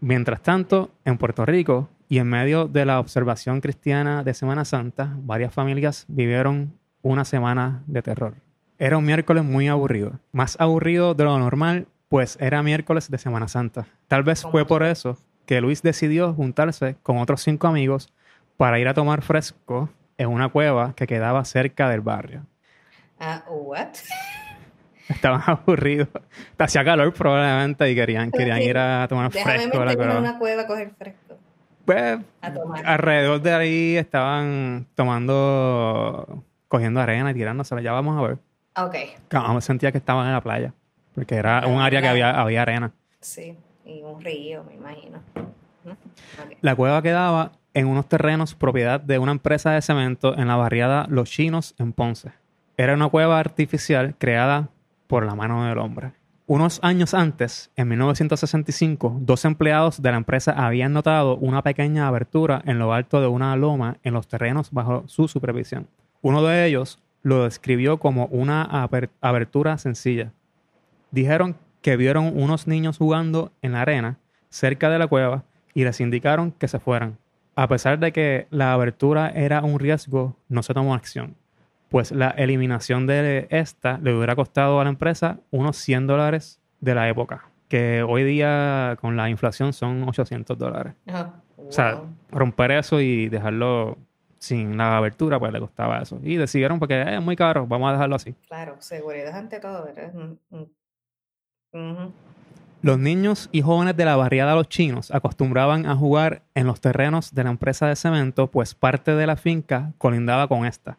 Mientras 0.00 0.42
tanto, 0.42 0.90
en 1.04 1.16
Puerto 1.16 1.46
Rico 1.46 1.88
y 2.08 2.18
en 2.18 2.28
medio 2.28 2.68
de 2.68 2.84
la 2.84 3.00
observación 3.00 3.60
cristiana 3.60 4.22
de 4.22 4.34
Semana 4.34 4.64
Santa, 4.64 5.16
varias 5.18 5.54
familias 5.54 6.04
vivieron 6.08 6.74
una 7.02 7.24
semana 7.24 7.82
de 7.86 8.02
terror. 8.02 8.34
Era 8.78 8.98
un 8.98 9.04
miércoles 9.04 9.44
muy 9.44 9.68
aburrido, 9.68 10.18
más 10.32 10.60
aburrido 10.60 11.14
de 11.14 11.24
lo 11.24 11.38
normal 11.38 11.86
pues 12.12 12.36
era 12.42 12.62
miércoles 12.62 13.10
de 13.10 13.16
Semana 13.16 13.48
Santa. 13.48 13.86
Tal 14.06 14.22
vez 14.22 14.42
fue 14.42 14.66
por 14.66 14.82
eso 14.82 15.16
que 15.46 15.62
Luis 15.62 15.80
decidió 15.80 16.34
juntarse 16.34 16.96
con 17.02 17.16
otros 17.16 17.40
cinco 17.40 17.68
amigos 17.68 18.12
para 18.58 18.78
ir 18.78 18.86
a 18.86 18.92
tomar 18.92 19.22
fresco 19.22 19.88
en 20.18 20.28
una 20.28 20.50
cueva 20.50 20.94
que 20.94 21.06
quedaba 21.06 21.42
cerca 21.46 21.88
del 21.88 22.02
barrio. 22.02 22.44
Ah, 23.18 23.42
what? 23.48 23.94
Estaban 25.08 25.40
aburridos. 25.46 26.08
Hacía 26.58 26.84
calor 26.84 27.14
probablemente 27.14 27.90
y 27.90 27.94
querían, 27.94 28.30
querían 28.30 28.60
ir 28.60 28.76
a 28.76 29.06
tomar 29.08 29.30
fresco 29.32 29.80
a 29.80 29.84
la 29.86 29.92
en 29.92 30.10
una 30.10 30.38
cueva 30.38 30.62
a 30.64 30.66
coger 30.66 30.90
fresco. 30.90 31.38
Pues, 31.86 32.18
A 32.42 32.52
tomar. 32.52 32.86
alrededor 32.86 33.40
de 33.40 33.54
ahí 33.54 33.96
estaban 33.96 34.86
tomando, 34.94 36.44
cogiendo 36.68 37.00
arena 37.00 37.30
y 37.30 37.34
tirándosela. 37.34 37.80
Ya 37.80 37.92
vamos 37.92 38.18
a 38.18 38.28
ver. 38.28 38.51
Ok, 38.76 38.94
Claro, 39.28 39.60
sentía 39.60 39.92
que 39.92 39.98
estaban 39.98 40.26
en 40.26 40.32
la 40.32 40.40
playa. 40.40 40.72
Porque 41.14 41.34
era 41.34 41.66
un 41.66 41.80
área 41.80 42.00
que 42.00 42.08
había, 42.08 42.40
había 42.40 42.62
arena. 42.62 42.92
sí. 43.20 43.56
Y 43.84 44.00
un 44.00 44.20
río, 44.20 44.62
me 44.62 44.74
imagino. 44.74 45.18
La 46.60 46.76
cueva 46.76 47.02
quedaba 47.02 47.50
en 47.74 47.88
unos 47.88 48.08
terrenos 48.08 48.54
propiedad 48.54 49.00
de 49.00 49.18
una 49.18 49.32
empresa 49.32 49.72
de 49.72 49.82
cemento 49.82 50.38
en 50.38 50.46
la 50.46 50.54
barriada 50.54 51.06
Los 51.08 51.28
Chinos 51.28 51.74
en 51.78 51.92
Ponce. 51.92 52.30
Era 52.76 52.94
una 52.94 53.08
cueva 53.08 53.40
artificial 53.40 54.14
creada 54.18 54.68
por 55.08 55.26
la 55.26 55.34
mano 55.34 55.64
del 55.66 55.78
hombre. 55.78 56.12
Unos 56.46 56.78
años 56.82 57.12
antes, 57.12 57.72
en 57.76 57.88
1965, 57.88 59.16
dos 59.20 59.44
empleados 59.44 60.00
de 60.00 60.10
la 60.10 60.16
empresa 60.16 60.52
habían 60.52 60.92
notado 60.92 61.36
una 61.36 61.62
pequeña 61.62 62.06
abertura 62.06 62.62
en 62.66 62.78
lo 62.78 62.92
alto 62.92 63.20
de 63.20 63.26
una 63.26 63.56
loma 63.56 63.96
en 64.04 64.14
los 64.14 64.28
terrenos 64.28 64.70
bajo 64.70 65.04
su 65.08 65.26
supervisión. 65.26 65.88
Uno 66.20 66.42
de 66.42 66.66
ellos 66.66 67.01
lo 67.22 67.44
describió 67.44 67.98
como 67.98 68.26
una 68.26 68.62
aber- 68.64 69.10
abertura 69.20 69.78
sencilla. 69.78 70.32
Dijeron 71.10 71.56
que 71.80 71.96
vieron 71.96 72.32
unos 72.36 72.66
niños 72.66 72.98
jugando 72.98 73.52
en 73.62 73.72
la 73.72 73.82
arena 73.82 74.18
cerca 74.48 74.90
de 74.90 74.98
la 74.98 75.06
cueva 75.06 75.44
y 75.74 75.84
les 75.84 76.00
indicaron 76.00 76.52
que 76.52 76.68
se 76.68 76.78
fueran. 76.78 77.18
A 77.54 77.68
pesar 77.68 77.98
de 77.98 78.12
que 78.12 78.46
la 78.50 78.72
abertura 78.72 79.28
era 79.28 79.62
un 79.62 79.78
riesgo, 79.78 80.36
no 80.48 80.62
se 80.62 80.72
tomó 80.74 80.94
acción, 80.94 81.34
pues 81.90 82.10
la 82.12 82.30
eliminación 82.30 83.06
de 83.06 83.46
esta 83.50 83.98
le 83.98 84.14
hubiera 84.14 84.34
costado 84.36 84.80
a 84.80 84.84
la 84.84 84.90
empresa 84.90 85.38
unos 85.50 85.76
100 85.76 86.06
dólares 86.06 86.60
de 86.80 86.94
la 86.94 87.08
época, 87.08 87.44
que 87.68 88.02
hoy 88.02 88.24
día 88.24 88.96
con 89.00 89.16
la 89.16 89.28
inflación 89.28 89.72
son 89.74 90.02
800 90.08 90.56
dólares. 90.56 90.94
Ah, 91.08 91.34
O 91.58 91.70
sea, 91.70 92.02
romper 92.30 92.70
eso 92.72 93.00
y 93.00 93.28
dejarlo 93.28 93.98
sin 94.42 94.76
la 94.76 94.96
abertura, 94.96 95.38
pues 95.38 95.52
le 95.52 95.60
costaba 95.60 96.02
eso. 96.02 96.18
Y 96.20 96.34
decidieron, 96.34 96.80
porque 96.80 97.00
"Eh, 97.00 97.14
es 97.14 97.22
muy 97.22 97.36
caro, 97.36 97.64
vamos 97.64 97.88
a 97.88 97.92
dejarlo 97.92 98.16
así. 98.16 98.34
Claro, 98.48 98.74
seguridad 98.80 99.36
ante 99.36 99.60
todo, 99.60 99.84
¿verdad? 99.84 100.12
Mm, 100.12 100.56
mm. 101.78 102.12
Los 102.82 102.98
niños 102.98 103.48
y 103.52 103.62
jóvenes 103.62 103.96
de 103.96 104.04
la 104.04 104.16
barriada 104.16 104.56
Los 104.56 104.68
Chinos 104.68 105.12
acostumbraban 105.12 105.86
a 105.86 105.94
jugar 105.94 106.42
en 106.56 106.66
los 106.66 106.80
terrenos 106.80 107.32
de 107.32 107.44
la 107.44 107.50
empresa 107.50 107.86
de 107.86 107.94
cemento, 107.94 108.48
pues 108.50 108.74
parte 108.74 109.14
de 109.14 109.28
la 109.28 109.36
finca 109.36 109.92
colindaba 109.96 110.48
con 110.48 110.66
esta. 110.66 110.98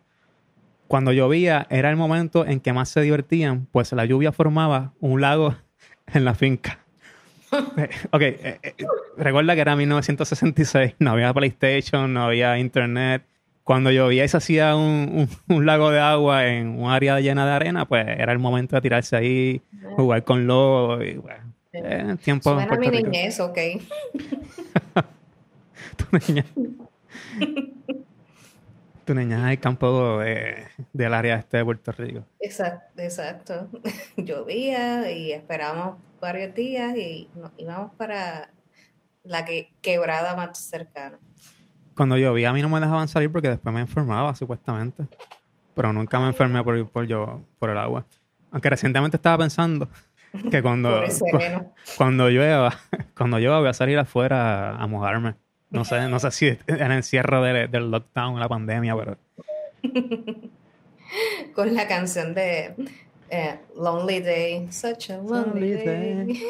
Cuando 0.87 1.11
llovía 1.11 1.67
era 1.69 1.89
el 1.89 1.97
momento 1.97 2.45
en 2.45 2.61
que 2.61 2.71
más 2.71 2.87
se 2.87 3.01
divertían, 3.01 3.67
pues 3.73 3.91
la 3.91 4.05
lluvia 4.05 4.31
formaba 4.31 4.93
un 5.01 5.19
lago 5.19 5.53
en 6.13 6.23
la 6.23 6.33
finca. 6.33 6.79
Ok, 8.11 8.21
eh, 8.21 8.59
eh, 8.63 8.75
recuerda 9.17 9.53
que 9.53 9.61
era 9.61 9.75
1966, 9.75 10.95
no 10.97 11.11
había 11.11 11.31
PlayStation, 11.33 12.11
no 12.11 12.23
había 12.23 12.57
internet. 12.57 13.23
Cuando 13.63 13.91
llovía 13.91 14.25
y 14.25 14.27
se 14.27 14.37
hacía 14.37 14.75
un, 14.75 15.27
un- 15.49 15.55
un 15.55 15.65
lago 15.65 15.89
de 15.91 15.99
agua 15.99 16.47
en 16.47 16.67
un 16.79 16.89
área 16.91 17.19
llena 17.21 17.45
de 17.45 17.51
arena, 17.53 17.87
pues 17.87 18.05
era 18.07 18.31
el 18.33 18.39
momento 18.39 18.75
de 18.75 18.81
tirarse 18.81 19.15
ahí, 19.15 19.61
jugar 19.95 20.23
con 20.25 20.45
lobo. 20.47 21.01
Y, 21.01 21.13
bueno, 21.15 21.53
eh, 21.71 22.15
tiempo 22.23 22.51
en 22.51 22.67
Suena 22.67 22.77
mi 22.77 22.89
Rico. 22.89 23.07
niñez, 23.07 23.39
ok. 23.39 23.57
Tu 25.95 26.05
niña. 26.33 26.45
tu 29.05 29.13
niña 29.13 29.37
en 29.39 29.47
el 29.49 29.59
campo 29.59 30.19
de- 30.19 30.65
del 30.93 31.13
área 31.13 31.35
este 31.35 31.57
de 31.57 31.65
Puerto 31.65 31.91
Rico. 31.91 32.25
Exacto, 32.39 33.01
exacto. 33.01 33.69
Llovía 34.17 35.11
y 35.11 35.31
esperábamos 35.33 35.97
varios 36.21 36.53
días 36.55 36.95
y 36.97 37.29
nos 37.35 37.51
íbamos 37.57 37.93
para 37.95 38.49
la 39.23 39.43
que, 39.45 39.71
quebrada 39.81 40.35
más 40.35 40.57
cercana. 40.57 41.19
Cuando 41.95 42.17
llovía 42.17 42.49
a 42.49 42.53
mí 42.53 42.61
no 42.61 42.69
me 42.69 42.79
dejaban 42.79 43.07
salir 43.07 43.31
porque 43.31 43.49
después 43.49 43.73
me 43.73 43.81
enfermaba, 43.81 44.33
supuestamente. 44.35 45.05
Pero 45.75 45.91
nunca 45.93 46.19
me 46.19 46.27
enfermé 46.27 46.63
por, 46.63 46.87
por, 46.89 47.05
yo, 47.05 47.41
por 47.59 47.69
el 47.69 47.77
agua. 47.77 48.05
Aunque 48.51 48.69
recientemente 48.69 49.17
estaba 49.17 49.37
pensando 49.39 49.87
que 50.51 50.61
cuando, 50.61 51.03
cuando 51.97 52.29
llueva, 52.29 52.73
cuando 53.17 53.39
llueva 53.39 53.59
voy 53.59 53.69
a 53.69 53.73
salir 53.73 53.97
afuera 53.99 54.75
a 54.75 54.87
mojarme. 54.87 55.35
No 55.69 55.83
sé, 55.85 56.07
no 56.07 56.19
sé 56.19 56.29
si 56.31 56.47
en 56.67 56.81
el 56.81 56.91
encierro 56.91 57.41
del, 57.41 57.69
del 57.71 57.89
lockdown, 57.89 58.39
la 58.39 58.47
pandemia, 58.47 58.95
pero 58.95 59.17
Con 61.55 61.73
la 61.75 61.87
canción 61.87 62.33
de 62.33 62.75
eh, 63.29 63.59
Lonely 63.75 64.19
Day. 64.21 64.67
Such 64.71 65.11
a 65.11 65.17
lonely, 65.17 65.31
Lonely 65.45 65.71
day. 65.73 65.85
day. 66.25 66.43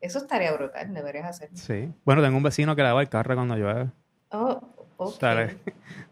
Eso 0.00 0.18
estaría 0.18 0.52
brutal, 0.52 0.92
deberías 0.92 1.26
hacer. 1.26 1.50
sí. 1.54 1.88
Bueno, 2.04 2.22
tengo 2.22 2.36
un 2.36 2.42
vecino 2.42 2.74
que 2.74 2.82
lava 2.82 3.00
el 3.00 3.08
carro 3.08 3.34
cuando 3.36 3.56
llueve. 3.56 3.90
Oh, 4.30 4.71
Sale, 5.18 5.58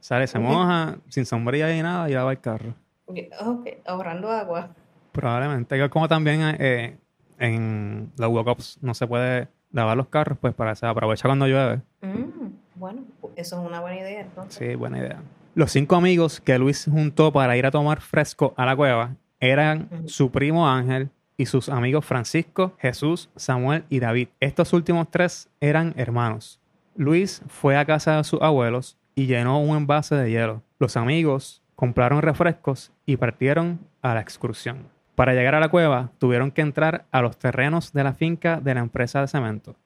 sale, 0.01 0.27
se 0.27 0.39
moja, 0.39 0.97
sin 1.09 1.27
sombrilla 1.27 1.75
y 1.75 1.83
nada, 1.83 2.09
y 2.11 2.15
lava 2.15 2.33
el 2.33 2.41
carro. 2.41 2.75
Ok, 3.07 3.69
ahorrando 3.87 4.31
agua. 4.31 4.71
Probablemente. 5.13 5.91
Como 5.91 6.09
también 6.09 6.57
eh, 6.59 6.97
en 7.39 8.13
los 8.17 8.31
walk-ups 8.31 8.79
no 8.83 8.95
se 8.95 9.07
puede 9.07 9.49
lavar 9.73 9.97
los 9.97 10.09
carros, 10.09 10.39
pues 10.41 10.55
para 10.55 10.75
se 10.75 10.87
aprovecha 10.87 11.29
cuando 11.29 11.47
llueve. 11.47 11.81
Mm, 12.03 12.51
bueno, 12.77 13.03
eso 13.37 13.61
es 13.61 13.67
una 13.67 13.81
buena 13.81 13.99
idea 13.99 14.21
entonces. 14.21 14.55
Sí, 14.55 14.75
buena 14.75 14.99
idea. 14.99 15.23
Los 15.55 15.73
cinco 15.73 15.97
amigos 15.97 16.41
que 16.41 16.59
Luis 16.59 16.89
juntó 16.91 17.33
para 17.33 17.57
ir 17.57 17.67
a 17.67 17.71
tomar 17.71 18.01
fresco 18.01 18.55
a 18.57 18.65
la 18.65 18.77
cueva 18.77 19.17
eran 19.41 19.89
su 20.07 20.31
primo 20.31 20.69
Ángel 20.69 21.11
y 21.37 21.47
sus 21.47 21.69
amigos 21.69 22.05
Francisco, 22.05 22.75
Jesús, 22.79 23.31
Samuel 23.35 23.85
y 23.89 23.99
David. 23.99 24.29
Estos 24.39 24.73
últimos 24.73 25.11
tres 25.11 25.49
eran 25.61 25.95
hermanos. 25.97 26.61
Luis 26.97 27.43
fue 27.49 27.77
a 27.77 27.85
casa 27.85 28.17
de 28.17 28.25
sus 28.25 28.41
abuelos 28.43 28.99
y 29.15 29.27
llenó 29.27 29.61
un 29.61 29.77
envase 29.77 30.15
de 30.15 30.31
hielo. 30.31 30.63
Los 30.79 30.97
amigos 30.97 31.63
compraron 31.75 32.23
refrescos 32.23 32.93
y 33.07 33.17
partieron 33.17 33.81
a 34.03 34.15
la 34.15 34.21
excursión. 34.21 34.89
Para 35.15 35.35
llegar 35.35 35.55
a 35.55 35.61
la 35.61 35.69
cueva 35.69 36.11
tuvieron 36.19 36.51
que 36.51 36.63
entrar 36.63 37.05
a 37.11 37.21
los 37.23 37.39
terrenos 37.39 37.93
de 37.93 38.05
la 38.05 38.15
finca 38.15 38.61
de 38.61 38.75
la 38.75 38.81
empresa 38.81 39.21
de 39.21 39.29
cemento. 39.29 39.77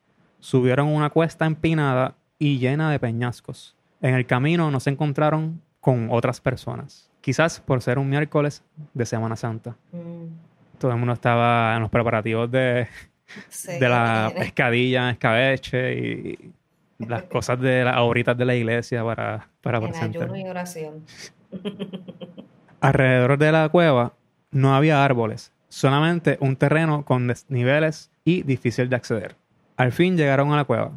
Subieron 0.41 0.89
una 0.89 1.11
cuesta 1.11 1.47
empinada 1.47 2.15
y 2.39 2.59
llena 2.59 2.91
de 2.91 2.99
peñascos. 2.99 3.77
En 4.01 4.15
el 4.15 4.27
camino 4.27 4.71
no 4.71 4.81
se 4.81 4.91
encontraron 4.91 5.61
con 5.81 6.09
otras 6.11 6.41
personas. 6.41 7.11
Quizás 7.21 7.61
por 7.61 7.81
ser 7.81 7.99
un 7.99 8.09
miércoles 8.09 8.63
de 8.93 9.07
Semana 9.07 9.37
Santa. 9.37 9.77
Mm, 9.93 10.79
Todo 10.79 10.91
el 10.93 10.99
mundo 10.99 11.15
estaba 11.15 11.75
en 11.75 11.83
los 11.83 11.91
preparativos 11.91 12.51
de, 12.51 12.87
sí, 13.49 13.73
de 13.79 13.89
la 13.89 14.31
pescadilla, 14.37 15.11
escabeche 15.11 15.95
y 15.95 16.53
las 16.99 17.25
cosas 17.25 17.61
de 17.61 17.85
las 17.85 17.97
horitas 17.99 18.37
de 18.37 18.45
la 18.45 18.55
iglesia 18.55 19.05
para, 19.05 19.49
para 19.61 19.79
en 19.79 19.85
presentar. 19.85 20.23
ayuno 20.25 20.37
y 20.39 20.45
oración. 20.49 21.05
Alrededor 22.81 23.39
de 23.39 23.53
la 23.53 23.69
cueva 23.69 24.13
no 24.51 24.75
había 24.75 25.05
árboles, 25.05 25.53
solamente 25.69 26.37
un 26.41 26.57
terreno 26.57 27.05
con 27.05 27.27
desniveles 27.27 28.11
y 28.25 28.43
difícil 28.43 28.89
de 28.89 28.97
acceder. 28.97 29.37
Al 29.77 29.93
fin 29.93 30.17
llegaron 30.17 30.53
a 30.53 30.57
la 30.57 30.65
cueva. 30.65 30.93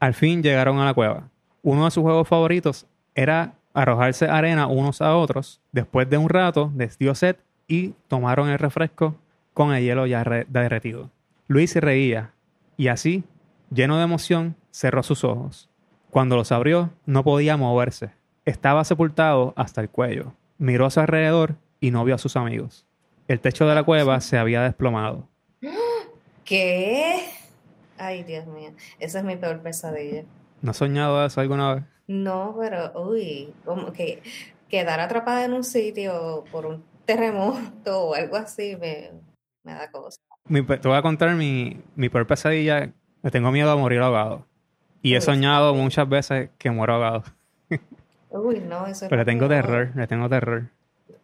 Al 0.00 0.14
fin 0.14 0.42
llegaron 0.42 0.78
a 0.78 0.84
la 0.86 0.94
cueva. 0.94 1.28
Uno 1.62 1.84
de 1.84 1.90
sus 1.90 2.02
juegos 2.02 2.28
favoritos 2.28 2.86
era 3.14 3.54
arrojarse 3.74 4.26
arena 4.26 4.66
unos 4.66 5.02
a 5.02 5.16
otros. 5.16 5.60
Después 5.72 6.08
de 6.08 6.18
un 6.18 6.28
rato 6.28 6.72
les 6.76 6.98
dio 6.98 7.14
sed 7.14 7.36
y 7.66 7.94
tomaron 8.08 8.48
el 8.48 8.58
refresco 8.58 9.16
con 9.52 9.72
el 9.74 9.82
hielo 9.82 10.06
ya 10.06 10.24
re- 10.24 10.46
derretido. 10.48 11.10
Luis 11.48 11.70
se 11.70 11.80
reía 11.80 12.30
y 12.76 12.88
así, 12.88 13.24
lleno 13.74 13.98
de 13.98 14.04
emoción, 14.04 14.56
cerró 14.70 15.02
sus 15.02 15.24
ojos. 15.24 15.68
Cuando 16.10 16.36
los 16.36 16.52
abrió, 16.52 16.90
no 17.06 17.24
podía 17.24 17.56
moverse. 17.56 18.10
Estaba 18.44 18.84
sepultado 18.84 19.52
hasta 19.56 19.80
el 19.80 19.90
cuello. 19.90 20.32
Miró 20.58 20.86
a 20.86 20.90
su 20.90 21.00
alrededor 21.00 21.56
y 21.80 21.90
no 21.90 22.04
vio 22.04 22.14
a 22.14 22.18
sus 22.18 22.36
amigos. 22.36 22.86
El 23.26 23.40
techo 23.40 23.66
de 23.66 23.74
la 23.74 23.82
cueva 23.82 24.20
se 24.20 24.38
había 24.38 24.62
desplomado. 24.62 25.26
¿Qué? 26.44 27.24
Ay, 27.98 28.22
Dios 28.22 28.46
mío. 28.46 28.70
Esa 29.00 29.18
es 29.18 29.24
mi 29.24 29.36
peor 29.36 29.60
pesadilla. 29.60 30.24
¿No 30.62 30.70
has 30.70 30.76
soñado 30.76 31.24
eso 31.24 31.40
alguna 31.40 31.74
vez? 31.74 31.84
No, 32.06 32.56
pero, 32.60 32.92
uy, 33.00 33.52
como 33.64 33.92
que 33.92 34.22
quedar 34.68 35.00
atrapada 35.00 35.44
en 35.44 35.54
un 35.54 35.64
sitio 35.64 36.44
por 36.52 36.66
un 36.66 36.84
terremoto 37.06 38.08
o 38.08 38.14
algo 38.14 38.36
así 38.36 38.76
me, 38.76 39.10
me 39.62 39.72
da 39.72 39.90
cosa. 39.90 40.18
Mi 40.46 40.62
te 40.62 40.86
voy 40.86 40.96
a 40.96 41.02
contar 41.02 41.34
mi, 41.34 41.80
mi 41.96 42.08
peor 42.10 42.26
pesadilla. 42.26 42.92
Le 43.24 43.30
tengo 43.30 43.50
miedo 43.50 43.70
a 43.70 43.76
morir 43.76 44.00
ahogado. 44.00 44.44
Y 45.00 45.14
he 45.14 45.16
Uy. 45.16 45.22
soñado 45.22 45.74
muchas 45.74 46.06
veces 46.06 46.50
que 46.58 46.70
muero 46.70 46.94
ahogado. 46.94 47.24
Uy, 48.28 48.60
no, 48.60 48.86
eso 48.86 49.06
es 49.06 49.08
Pero 49.08 49.22
le 49.22 49.24
tengo 49.24 49.48
terror, 49.48 49.92
le 49.94 50.06
tengo 50.06 50.28
terror. 50.28 50.64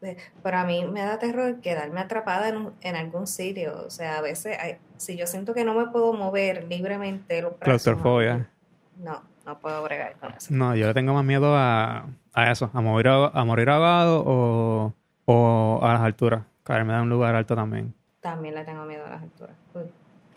Pero 0.00 0.56
a 0.56 0.64
mí 0.64 0.82
me 0.86 1.02
da 1.02 1.18
terror 1.18 1.60
quedarme 1.60 2.00
atrapada 2.00 2.48
en, 2.48 2.70
en 2.80 2.96
algún 2.96 3.26
sitio. 3.26 3.84
O 3.86 3.90
sea, 3.90 4.16
a 4.16 4.22
veces, 4.22 4.56
si 4.96 5.14
yo 5.18 5.26
siento 5.26 5.52
que 5.52 5.62
no 5.62 5.74
me 5.74 5.88
puedo 5.88 6.14
mover 6.14 6.64
libremente, 6.70 7.42
los 7.42 7.52
Claustrofobia. 7.58 8.48
No, 8.96 9.20
no 9.44 9.58
puedo 9.58 9.82
bregar 9.82 10.16
con 10.16 10.32
eso. 10.32 10.54
No, 10.54 10.74
yo 10.74 10.86
le 10.86 10.94
tengo 10.94 11.12
más 11.12 11.24
miedo 11.24 11.54
a, 11.54 12.06
a 12.32 12.50
eso, 12.50 12.70
a 12.72 12.80
morir, 12.80 13.08
a 13.08 13.44
morir 13.44 13.68
ahogado 13.68 14.22
o, 14.26 14.94
o 15.26 15.80
a 15.82 15.92
las 15.92 16.00
alturas. 16.00 16.44
Caerme 16.62 16.94
da 16.94 17.02
un 17.02 17.10
lugar 17.10 17.34
alto 17.34 17.54
también. 17.54 17.92
También 18.20 18.54
le 18.54 18.64
tengo 18.64 18.86
miedo 18.86 19.04
a 19.04 19.10
las 19.10 19.22
alturas. 19.22 19.56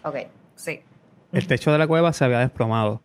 Ok, 0.04 0.16
sí. 0.56 0.82
El 1.34 1.48
techo 1.48 1.72
de 1.72 1.80
la 1.80 1.88
cueva 1.88 2.14
se 2.14 2.24
había 2.24 2.38
desplomado. 2.38 3.02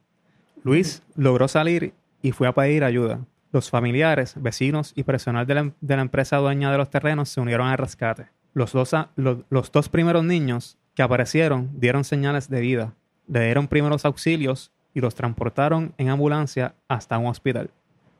Luis 0.63 1.03
logró 1.17 1.49
salir 1.49 1.95
y 2.21 2.33
fue 2.33 2.47
a 2.47 2.53
pedir 2.53 2.85
ayuda. 2.85 3.21
Los 3.53 3.71
familiares, 3.71 4.35
vecinos 4.37 4.93
y 4.95 5.05
personal 5.05 5.47
de 5.47 5.55
la, 5.55 6.03
empresa 6.03 6.37
dueña 6.37 6.71
de 6.71 6.77
los 6.77 6.91
terrenos 6.91 7.31
se 7.31 7.41
unieron 7.41 7.69
al 7.69 7.79
rescate. 7.79 8.27
Los 8.53 8.73
dos, 8.73 8.95
los, 9.17 9.73
dos 9.73 9.89
primeros 9.89 10.25
niños 10.25 10.77
que 10.95 11.03
aparecieron 11.03 11.71
dieron 11.81 12.05
señales 12.05 12.51
de 12.51 12.61
vida, 12.61 12.93
le 13.29 13.47
dieron 13.47 13.67
primeros 13.67 14.05
auxilios 14.05 14.73
y 14.93 15.01
los 15.01 15.15
transportaron 15.15 15.95
en 15.97 16.11
ambulancia 16.11 16.75
hasta 16.87 17.17
un 17.17 17.29
hospital. 17.29 17.71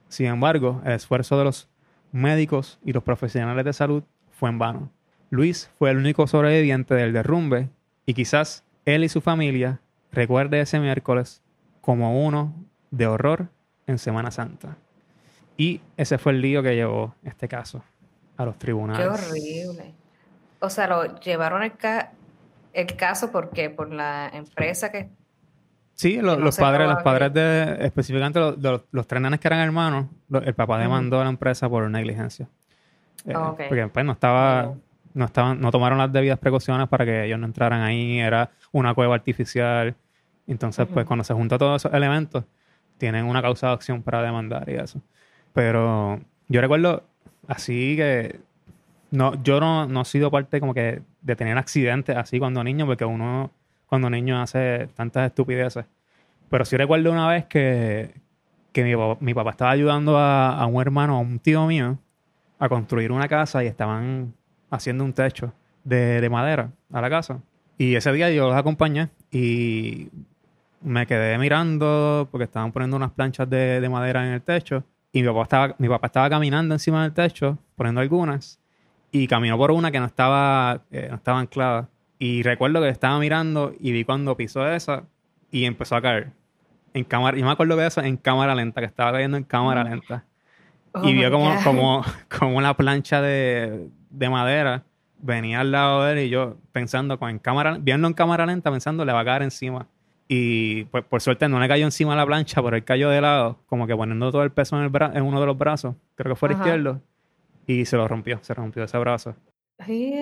Sin 0.09 0.25
embargo, 0.25 0.81
el 0.87 0.93
esfuerzo 0.93 1.37
de 1.37 1.45
los 1.45 1.69
médicos 2.13 2.79
y 2.83 2.95
los 2.95 3.03
profesionales 3.03 3.67
de 3.67 3.75
salud 3.75 4.05
fue 4.31 4.49
en 4.49 4.59
vano. 4.59 4.91
Luis 5.29 5.71
fue 5.79 5.91
el 5.91 5.99
único 5.99 6.27
sobreviviente 6.27 6.95
del 6.95 7.13
derrumbe 7.13 7.69
y 8.07 8.15
quizás 8.15 8.65
él 8.87 9.05
y 9.05 9.11
su 9.11 9.21
familia 9.21 9.83
recuerde 10.13 10.61
ese 10.61 10.79
miércoles 10.81 11.43
como 11.81 12.25
uno 12.25 12.55
de 12.91 13.07
horror 13.07 13.49
en 13.87 13.99
Semana 13.99 14.31
Santa. 14.31 14.77
Y 15.57 15.81
ese 15.97 16.19
fue 16.19 16.33
el 16.33 16.41
lío 16.41 16.63
que 16.63 16.75
llevó 16.75 17.15
este 17.25 17.49
caso 17.49 17.83
a 18.37 18.45
los 18.45 18.59
tribunales. 18.59 19.07
Qué 19.07 19.09
horrible. 19.09 19.95
O 20.61 20.71
sea, 20.71 20.87
lo 20.87 21.19
llevaron 21.21 21.63
el, 21.63 21.73
el 22.73 22.97
caso 22.97 23.31
porque 23.33 23.71
por 23.71 23.93
la 23.93 24.31
empresa 24.33 24.91
que 24.91 25.11
Sí, 25.99 26.21
los 26.23 26.57
padres, 26.57 26.89
los 26.89 27.03
padres 27.03 27.35
de, 27.35 27.79
específicamente 27.81 28.39
los, 28.39 28.85
los, 28.89 29.07
tres 29.09 29.21
nenes 29.21 29.41
que 29.41 29.49
eran 29.49 29.59
hermanos, 29.59 30.07
el 30.31 30.55
papá 30.55 30.79
demandó 30.79 31.21
a 31.21 31.25
la 31.25 31.31
empresa 31.31 31.69
por 31.69 31.91
negligencia. 31.91 32.49
Eh, 33.27 33.33
porque 33.69 33.89
pues 33.89 34.05
no 34.05 34.13
estaba, 34.13 34.75
no 35.15 35.25
estaban, 35.25 35.61
no 35.61 35.73
tomaron 35.73 35.99
las 35.99 36.13
debidas 36.13 36.39
precauciones 36.39 36.87
para 36.87 37.05
que 37.05 37.25
ellos 37.25 37.41
no 37.41 37.47
entraran 37.47 37.83
ahí, 37.83 38.21
era 38.21 38.53
una 38.73 38.95
cueva 38.95 39.15
artificial. 39.15 39.95
Entonces, 40.47 40.87
pues 40.93 41.07
cuando 41.07 41.25
se 41.25 41.35
juntan 41.35 41.59
todos 41.59 41.83
esos 41.83 41.95
elementos, 41.95 42.45
tienen 42.99 43.25
una 43.25 43.43
causa 43.43 43.69
de 43.69 43.73
acción 43.75 44.03
para 44.03 44.23
demandar 44.23 44.69
y 44.69 44.75
eso. 44.75 45.01
Pero 45.53 46.21
yo 46.49 46.61
recuerdo 46.61 47.05
así 47.47 47.97
que 47.97 48.41
no, 49.11 49.43
yo 49.43 49.61
no, 49.61 49.87
no 49.87 50.03
he 50.03 50.05
sido 50.05 50.31
parte 50.31 50.61
como 50.61 50.75
que 50.75 51.03
de 51.23 51.37
tener 51.37 51.57
accidentes 51.59 52.17
así 52.17 52.39
cuando 52.39 52.63
niño, 52.63 52.87
porque 52.87 53.05
uno 53.05 53.51
cuando 53.87 54.11
niño 54.11 54.41
hace 54.41 54.89
tantas 54.95 55.27
estupideces. 55.27 55.87
Pero 56.51 56.65
sí 56.65 56.77
recuerdo 56.77 57.11
una 57.11 57.29
vez 57.29 57.47
que, 57.47 58.15
que 58.73 58.85
mi, 58.85 58.95
papá, 58.95 59.17
mi 59.21 59.35
papá 59.35 59.51
estaba 59.51 59.71
ayudando 59.71 60.19
a, 60.19 60.59
a, 60.59 60.67
un 60.67 60.81
hermano, 60.81 61.17
a 61.17 61.21
un 61.21 61.39
tío 61.39 61.67
mío, 61.67 61.99
a 62.59 62.69
construir 62.69 63.13
una 63.13 63.29
casa 63.29 63.65
y 63.65 63.67
estaban 63.67 64.35
haciendo 64.71 65.05
un 65.05 65.13
techo 65.13 65.53
de, 65.85 66.21
de 66.21 66.31
madera 66.31 66.71
a 66.93 67.01
la 67.01 67.11
casa. 67.11 67.41
Y 67.79 67.95
ese 67.95 68.13
día 68.13 68.31
yo 68.31 68.49
los 68.49 68.57
acompañé 68.57 69.09
y 69.31 70.09
me 70.83 71.07
quedé 71.07 71.39
mirando 71.39 72.29
porque 72.31 72.45
estaban 72.45 72.73
poniendo 72.73 72.97
unas 72.97 73.13
planchas 73.13 73.49
de, 73.49 73.81
de 73.81 73.89
madera 73.89 74.27
en 74.27 74.35
el 74.35 74.43
techo 74.43 74.85
y 75.13 75.23
mi 75.23 75.29
papá 75.29 75.43
estaba, 75.43 75.75
mi 75.79 75.89
papá 75.89 76.07
estaba 76.09 76.31
caminando 76.31 76.75
encima 76.75 77.03
del 77.03 77.13
techo, 77.13 77.59
poniendo 77.77 78.01
algunas, 78.01 78.61
y 79.11 79.27
caminó 79.27 79.57
por 79.57 79.71
una 79.71 79.91
que 79.91 80.01
no 80.01 80.07
estaba, 80.07 80.83
eh, 80.91 81.07
no 81.09 81.17
estaba 81.17 81.41
anclada. 81.41 81.89
Y 82.19 82.43
recuerdo 82.43 82.81
que 82.81 82.89
estaba 82.89 83.19
mirando 83.19 83.73
y 83.79 83.93
vi 83.93 84.05
cuando 84.05 84.37
pisó 84.37 84.69
esa 84.69 85.05
y 85.51 85.65
empezó 85.65 85.97
a 85.97 86.03
caer. 86.03 86.33
En 86.95 87.05
cámara, 87.05 87.39
y 87.39 87.43
me 87.43 87.51
acuerdo 87.51 87.77
de 87.77 87.87
eso 87.87 88.01
en 88.01 88.17
cámara 88.17 88.55
lenta, 88.55 88.81
que 88.81 88.87
estaba 88.87 89.13
cayendo 89.13 89.37
en 89.37 89.45
cámara 89.45 89.85
mm. 89.85 89.89
lenta. 89.89 90.25
Oh 90.93 91.07
y 91.07 91.13
vio 91.13 91.31
como, 91.31 91.55
como, 91.63 92.05
como 92.39 92.57
una 92.57 92.75
plancha 92.75 93.23
de, 93.23 93.89
de, 94.11 94.29
madera 94.29 94.85
venía 95.21 95.61
al 95.61 95.73
lado 95.73 96.05
de 96.05 96.13
él 96.13 96.19
y 96.27 96.29
yo 96.31 96.57
pensando, 96.73 97.19
con 97.19 97.31
en 97.31 97.39
cámara, 97.39 97.79
viendo 97.81 98.09
en 98.09 98.15
cámara 98.15 98.47
lenta, 98.47 98.71
pensando, 98.71 99.05
le 99.05 99.13
va 99.13 99.21
a 99.21 99.25
caer 99.25 99.43
encima. 99.43 99.87
Y 100.29 100.85
pues 100.85 101.05
por 101.05 101.23
suerte 101.23 101.49
no 101.49 101.59
le 101.59 101.69
cayó 101.69 101.87
encima 101.87 102.15
la 102.15 102.27
plancha, 102.27 102.63
pero 102.63 102.77
él 102.77 102.85
cayó 102.85 103.09
de 103.09 103.21
lado, 103.21 103.59
como 103.67 103.87
que 103.87 103.97
poniendo 103.97 104.31
todo 104.31 104.43
el 104.43 104.53
peso 104.53 104.77
en, 104.77 104.85
el 104.85 105.17
en 105.17 105.23
uno 105.23 105.41
de 105.41 105.47
los 105.47 105.57
brazos, 105.57 105.95
creo 106.17 106.35
que 106.35 106.39
fue 106.39 106.51
el 106.51 106.57
izquierdo, 106.57 107.01
y 107.67 107.87
se 107.87 107.97
lo 107.97 108.07
rompió, 108.07 108.39
se 108.43 108.53
rompió 108.53 108.85
ese 108.85 108.99
brazo. 108.99 109.35
y 109.87 110.21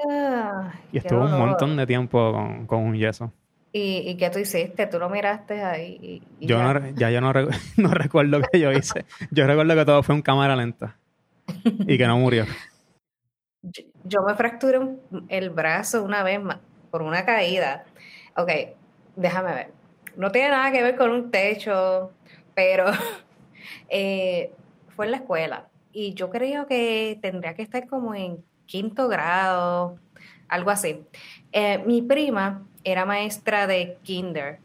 estuvo 0.92 1.24
un 1.24 1.38
montón 1.38 1.76
de 1.76 1.87
tiempo 1.87 2.32
con, 2.66 2.85
un 2.85 2.96
yeso. 2.96 3.32
¿Y, 3.72 4.09
¿Y, 4.09 4.16
qué 4.16 4.30
tú 4.30 4.38
hiciste? 4.38 4.87
¿Tú 4.87 4.98
lo 4.98 5.11
miraste 5.11 5.62
ahí? 5.62 6.22
yo 6.40 6.56
ya, 6.56 6.72
no, 6.72 6.90
ya 6.90 7.11
yo 7.11 7.20
no, 7.20 7.32
no 7.76 7.90
recuerdo 7.90 8.40
qué 8.50 8.61
yo 8.61 8.72
hice. 8.72 9.04
Yo 9.32 9.46
recuerdo 9.46 9.74
que 9.74 9.85
todo 9.85 10.02
fue 10.02 10.14
en 10.14 10.22
cámara 10.22 10.56
lenta 10.56 10.96
y 11.64 11.98
que 11.98 12.06
no 12.06 12.16
murió. 12.16 12.46
Yo, 14.05 14.22
me 14.22 14.35
fracturé 14.35 14.81
el 15.29 15.50
brazo 15.50 16.02
una 16.02 16.22
vez 16.22 16.40
más 16.40 16.59
por 16.90 17.02
una 17.02 17.24
caída. 17.24 17.85
Ok, 18.37 18.50
déjame 19.16 19.55
ver 19.55 19.76
no 20.16 20.33
tiene 20.33 20.50
nada 20.50 20.72
que 20.72 20.83
ver 20.83 20.96
con 20.96 21.11
un 21.11 21.31
techo, 21.31 22.11
pero 22.55 22.87
eh, 23.88 24.50
fue 24.94 25.07
en 25.07 25.11
la 25.12 25.18
escuela. 25.18 25.68
Y 25.92 26.14
yo 26.14 26.31
creo 26.31 26.66
que 26.66 27.18
tendría 27.22 27.55
que 27.55 27.62
estar 27.62 27.87
como 27.87 28.14
en 28.14 28.38
quinto 28.66 29.09
grado, 29.09 29.98
algo 30.48 30.70
así. 30.70 31.02
Eh, 31.52 31.79
mi 31.87 32.02
prima 32.02 32.62
era 32.85 33.05
maestra 33.05 33.66
de 33.66 33.98
kinder 34.02 34.59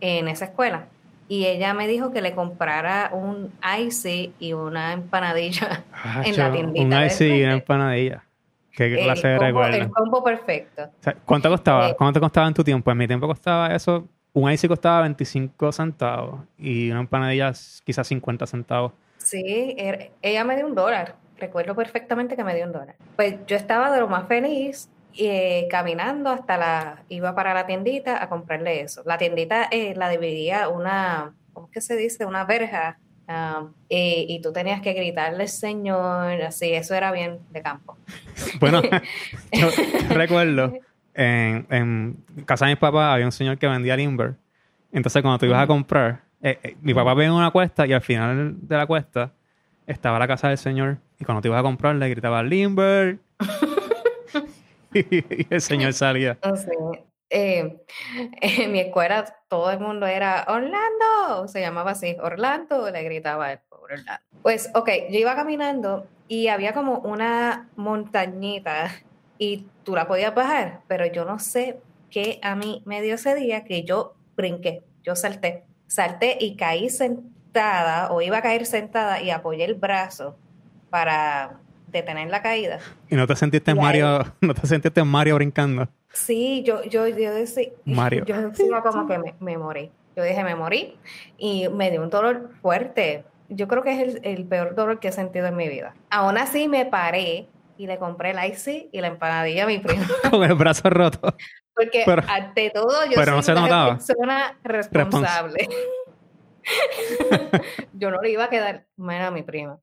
en 0.00 0.28
esa 0.28 0.46
escuela 0.46 0.86
y 1.28 1.46
ella 1.46 1.72
me 1.72 1.86
dijo 1.86 2.12
que 2.12 2.20
le 2.20 2.34
comprara 2.34 3.10
un 3.12 3.52
icy 3.78 4.34
y 4.38 4.52
una 4.52 4.92
empanadilla 4.92 5.84
en 6.24 6.36
la 6.36 6.52
tiendita. 6.52 6.84
Un 6.84 7.04
icy 7.04 7.24
y 7.24 7.42
una 7.44 7.54
empanadilla. 7.54 8.23
Qué 8.76 8.96
clase 8.96 9.28
de 9.28 9.38
recuerdo. 9.38 9.76
El 9.76 9.90
combo 9.90 10.22
perfecto. 10.24 10.90
¿Cuánto 11.24 11.48
costaba? 11.48 11.90
Eh, 11.90 11.94
¿Cuánto 11.96 12.20
costaba 12.20 12.48
en 12.48 12.54
tu 12.54 12.64
tiempo? 12.64 12.90
En 12.90 12.98
mi 12.98 13.06
tiempo 13.06 13.26
costaba 13.26 13.74
eso 13.74 14.08
un 14.34 14.50
icy 14.50 14.68
costaba 14.68 15.02
25 15.02 15.72
centavos 15.72 16.40
y 16.58 16.90
una 16.90 17.00
empanadilla 17.00 17.52
quizás 17.84 18.06
50 18.08 18.46
centavos. 18.46 18.92
Sí, 19.16 19.74
er, 19.78 20.10
ella 20.20 20.44
me 20.44 20.56
dio 20.56 20.66
un 20.66 20.74
dólar. 20.74 21.14
Recuerdo 21.38 21.74
perfectamente 21.74 22.36
que 22.36 22.44
me 22.44 22.54
dio 22.54 22.66
un 22.66 22.72
dólar. 22.72 22.96
Pues 23.16 23.36
yo 23.46 23.56
estaba 23.56 23.90
de 23.92 24.00
lo 24.00 24.08
más 24.08 24.26
feliz 24.26 24.90
eh, 25.16 25.66
caminando 25.70 26.30
hasta 26.30 26.56
la. 26.58 27.04
iba 27.08 27.34
para 27.34 27.54
la 27.54 27.64
tiendita 27.64 28.22
a 28.22 28.28
comprarle 28.28 28.80
eso. 28.80 29.02
La 29.06 29.18
tiendita 29.18 29.68
eh, 29.70 29.94
la 29.96 30.08
dividía 30.08 30.68
una. 30.68 31.34
¿Cómo 31.52 31.66
es 31.68 31.72
que 31.72 31.80
se 31.80 31.96
dice? 31.96 32.26
Una 32.26 32.44
verja. 32.44 32.98
Um, 33.26 33.72
y, 33.88 34.38
tú 34.42 34.52
tenías 34.52 34.82
que 34.82 34.92
gritarle 34.92 35.48
señor, 35.48 36.42
así, 36.42 36.72
eso 36.72 36.94
era 36.94 37.10
bien 37.10 37.38
de 37.50 37.62
campo. 37.62 37.96
bueno, 38.60 38.82
yo 39.52 39.68
recuerdo 40.10 40.74
en, 41.14 41.66
en 41.70 42.44
casa 42.44 42.66
de 42.66 42.72
mis 42.72 42.78
papás 42.78 43.14
había 43.14 43.24
un 43.24 43.32
señor 43.32 43.56
que 43.58 43.66
vendía 43.66 43.96
limber. 43.96 44.34
Entonces, 44.92 45.22
cuando 45.22 45.38
tú 45.38 45.46
ibas 45.46 45.62
a 45.62 45.66
comprar, 45.66 46.22
eh, 46.40 46.58
eh, 46.62 46.76
mi 46.82 46.92
papá 46.92 47.14
veía 47.14 47.32
una 47.32 47.50
cuesta 47.50 47.86
y 47.86 47.94
al 47.94 48.02
final 48.02 48.54
de 48.60 48.76
la 48.76 48.86
cuesta 48.86 49.32
estaba 49.86 50.18
la 50.18 50.28
casa 50.28 50.48
del 50.48 50.58
señor. 50.58 50.98
Y 51.18 51.24
cuando 51.24 51.40
tú 51.40 51.48
ibas 51.48 51.60
a 51.60 51.62
comprar, 51.62 51.96
le 51.96 52.08
gritaba 52.10 52.42
limber. 52.42 53.18
y, 54.94 55.24
el 55.48 55.60
señor 55.62 55.94
salía. 55.94 56.38
Eh, 57.30 57.84
en 58.40 58.72
mi 58.72 58.80
escuela 58.80 59.24
todo 59.48 59.70
el 59.70 59.80
mundo 59.80 60.06
era 60.06 60.44
Orlando, 60.48 61.48
se 61.48 61.60
llamaba 61.60 61.92
así, 61.92 62.16
Orlando, 62.20 62.90
le 62.90 63.02
gritaba 63.02 63.52
el 63.52 63.58
pobre 63.68 63.94
Orlando. 63.94 64.22
Pues, 64.42 64.70
ok, 64.74 64.88
yo 65.10 65.18
iba 65.18 65.34
caminando 65.34 66.06
y 66.28 66.48
había 66.48 66.72
como 66.72 66.98
una 66.98 67.68
montañita 67.76 68.90
y 69.38 69.66
tú 69.84 69.94
la 69.94 70.06
podías 70.06 70.34
bajar, 70.34 70.80
pero 70.86 71.06
yo 71.06 71.24
no 71.24 71.38
sé 71.38 71.80
qué 72.10 72.38
a 72.42 72.54
mí 72.54 72.82
me 72.84 73.02
dio 73.02 73.14
ese 73.14 73.34
día 73.34 73.64
que 73.64 73.84
yo 73.84 74.14
brinqué, 74.36 74.84
yo 75.02 75.16
salté, 75.16 75.64
salté 75.86 76.36
y 76.40 76.56
caí 76.56 76.88
sentada 76.88 78.12
o 78.12 78.20
iba 78.22 78.38
a 78.38 78.42
caer 78.42 78.66
sentada 78.66 79.20
y 79.20 79.30
apoyé 79.30 79.64
el 79.64 79.74
brazo 79.74 80.36
para 80.90 81.60
detener 81.88 82.28
la 82.28 82.42
caída. 82.42 82.78
¿Y 83.08 83.16
no 83.16 83.26
te 83.26 83.36
sentiste 83.36 83.70
en 83.70 83.78
Mario, 83.78 84.24
no 84.40 84.54
te 84.54 84.66
sentiste 84.66 85.00
en 85.00 85.08
Mario 85.08 85.36
brincando? 85.36 85.88
Sí, 86.14 86.62
yo, 86.64 86.82
yo, 86.84 87.06
yo 87.08 87.34
decía, 87.34 87.68
Mario. 87.84 88.24
yo 88.24 88.50
decía 88.50 88.80
como 88.82 89.06
que 89.06 89.18
me, 89.18 89.34
me, 89.40 89.58
morí. 89.58 89.90
Yo 90.16 90.22
dije, 90.22 90.42
me 90.44 90.54
morí 90.54 90.96
y 91.36 91.68
me 91.68 91.90
dio 91.90 92.02
un 92.02 92.08
dolor 92.08 92.50
fuerte. 92.62 93.24
Yo 93.48 93.68
creo 93.68 93.82
que 93.82 93.92
es 93.92 94.14
el, 94.14 94.20
el 94.24 94.44
peor 94.46 94.74
dolor 94.74 95.00
que 95.00 95.08
he 95.08 95.12
sentido 95.12 95.46
en 95.46 95.56
mi 95.56 95.68
vida. 95.68 95.94
Aún 96.10 96.38
así 96.38 96.68
me 96.68 96.86
paré 96.86 97.48
y 97.76 97.86
le 97.86 97.98
compré 97.98 98.30
el 98.30 98.44
icy 98.50 98.88
y 98.92 99.00
la 99.00 99.08
empanadilla 99.08 99.64
a 99.64 99.66
mi 99.66 99.78
primo. 99.78 100.04
Con 100.30 100.42
el 100.44 100.54
brazo 100.54 100.88
roto. 100.88 101.34
Porque 101.74 102.04
ante 102.28 102.70
todo 102.70 103.04
yo 103.06 103.22
soy 103.42 103.54
una 103.56 103.96
persona 103.96 104.58
responsable. 104.62 105.68
yo 107.92 108.10
no 108.10 108.20
le 108.20 108.30
iba 108.30 108.44
a 108.44 108.48
quedar 108.48 108.86
mal 108.96 109.20
a 109.22 109.30
mi 109.30 109.42
prima. 109.42 109.80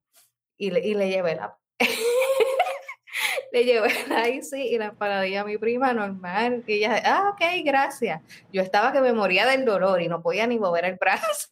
Y 0.57 0.71
le, 0.71 0.79
y 0.87 0.93
le 0.93 1.09
llevé 1.09 1.35
la... 1.35 1.57
le 3.51 3.65
llevé 3.65 3.89
la 4.09 4.29
IC 4.29 4.53
y 4.53 4.77
la 4.77 4.85
empanadilla 4.87 5.41
a 5.41 5.45
mi 5.45 5.57
prima 5.57 5.93
normal. 5.93 6.63
Y 6.67 6.73
ella, 6.73 7.01
ah, 7.05 7.31
ok, 7.33 7.41
gracias. 7.63 8.21
Yo 8.51 8.61
estaba 8.61 8.91
que 8.91 9.01
me 9.01 9.13
moría 9.13 9.45
del 9.45 9.65
dolor 9.65 10.01
y 10.01 10.07
no 10.07 10.21
podía 10.21 10.47
ni 10.47 10.57
mover 10.59 10.85
el 10.85 10.95
brazo. 10.95 11.49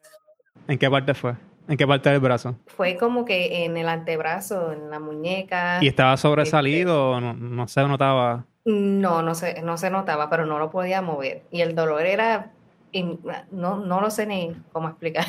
¿En 0.67 0.77
qué 0.77 0.89
parte 0.89 1.13
fue? 1.13 1.35
¿En 1.67 1.77
qué 1.77 1.85
parte 1.85 2.09
del 2.09 2.19
brazo? 2.19 2.55
Fue 2.67 2.97
como 2.97 3.25
que 3.25 3.65
en 3.65 3.77
el 3.77 3.87
antebrazo, 3.89 4.71
en 4.71 4.89
la 4.89 4.99
muñeca. 4.99 5.79
¿Y 5.81 5.87
estaba 5.87 6.17
sobresalido 6.17 7.11
o 7.11 7.21
no, 7.21 7.33
no 7.33 7.67
se 7.67 7.83
notaba? 7.87 8.45
No, 8.65 9.21
no 9.21 9.35
se, 9.35 9.61
no 9.61 9.77
se 9.77 9.89
notaba, 9.89 10.29
pero 10.29 10.45
no 10.45 10.57
lo 10.57 10.71
podía 10.71 11.01
mover. 11.01 11.43
Y 11.51 11.61
el 11.61 11.75
dolor 11.75 12.05
era, 12.05 12.51
no, 13.51 13.77
no 13.77 14.01
lo 14.01 14.09
sé 14.09 14.25
ni 14.25 14.55
cómo 14.71 14.89
explicar. 14.89 15.25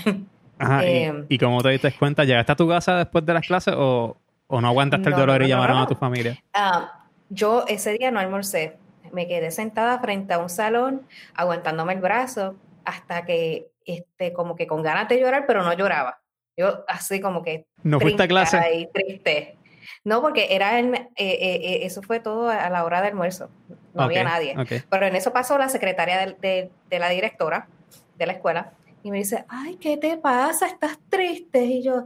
Ajá, 0.59 0.85
Em, 0.85 1.27
¿y, 1.29 1.35
y 1.35 1.39
cómo 1.39 1.63
te 1.63 1.71
diste 1.71 1.93
cuenta? 1.93 2.25
¿Llegaste 2.25 2.53
a 2.53 2.57
tu 2.57 2.69
casa 2.69 2.97
después 2.99 3.25
de 3.25 3.35
las 3.35 3.47
clases 3.47 3.75
o, 3.77 4.17
o 4.51 4.61
no 4.61 4.69
aguantaste 4.69 5.07
el 5.09 5.13
No, 5.15 5.21
dolor 5.21 5.41
no, 5.41 5.47
y 5.47 5.49
no, 5.51 5.55
llamaron 5.57 5.77
no. 5.79 5.83
a 5.85 5.87
tu 5.87 5.95
familia? 5.95 6.43
Ah, 6.53 7.07
yo 7.29 7.65
ese 7.69 7.93
día 7.93 8.11
no 8.11 8.21
almorcé. 8.21 8.77
Me 9.13 9.27
quedé 9.27 9.51
sentada 9.51 9.99
frente 10.01 10.35
a 10.35 10.39
un 10.39 10.51
salón, 10.51 11.07
aguantándome 11.35 11.95
el 11.95 12.01
brazo, 12.01 12.57
hasta 12.85 13.25
que, 13.25 13.71
este, 13.87 14.33
como 14.33 14.57
que 14.57 14.67
con 14.67 14.83
ganas 14.83 15.09
de 15.09 15.19
llorar, 15.21 15.45
pero 15.47 15.63
no 15.63 15.73
lloraba. 15.73 16.21
Yo 16.57 16.85
así 16.89 17.21
como 17.21 17.43
que 17.43 17.67
¿No 17.83 17.99
fuiste 18.01 18.23
a 18.25 18.29
clase? 18.29 18.75
y 18.75 18.87
triste. 18.89 19.57
No, 20.05 20.21
porque 20.21 20.49
era 20.55 20.79
el, 20.79 20.95
eh, 20.95 21.07
eh, 21.17 21.61
eh, 21.63 21.79
eso 21.83 22.03
fue 22.03 22.21
todo 22.21 22.49
a 22.51 22.69
la 22.71 22.85
hora 22.85 23.01
de 23.03 23.09
almuerzo. 23.09 23.51
No 23.95 24.03
había 24.05 24.23
Ok, 24.23 24.29
nadie. 24.29 24.55
ok. 24.59 24.85
Pero 24.89 25.07
en 25.07 25.17
eso 25.17 25.33
pasó 25.33 25.59
la 25.59 25.69
secretaria 25.69 26.19
de, 26.19 26.35
de- 26.41 26.71
de 26.89 26.99
la 26.99 27.09
directora 27.09 27.69
de 28.17 28.27
la 28.27 28.33
escuela 28.35 28.73
y 29.03 29.11
me 29.11 29.19
dice, 29.19 29.45
ay, 29.49 29.77
¿qué 29.77 29.97
te 29.97 30.17
pasa? 30.19 30.67
¿Estás 30.67 30.99
triste? 31.09 31.65
Y 31.65 31.83
yo, 31.83 32.05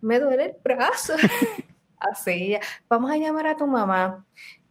me 0.00 0.18
duele 0.18 0.44
el 0.46 0.54
brazo. 0.62 1.14
Así, 2.10 2.56
vamos 2.88 3.10
a 3.10 3.16
llamar 3.16 3.46
a 3.46 3.56
tu 3.56 3.66
mamá. 3.66 4.24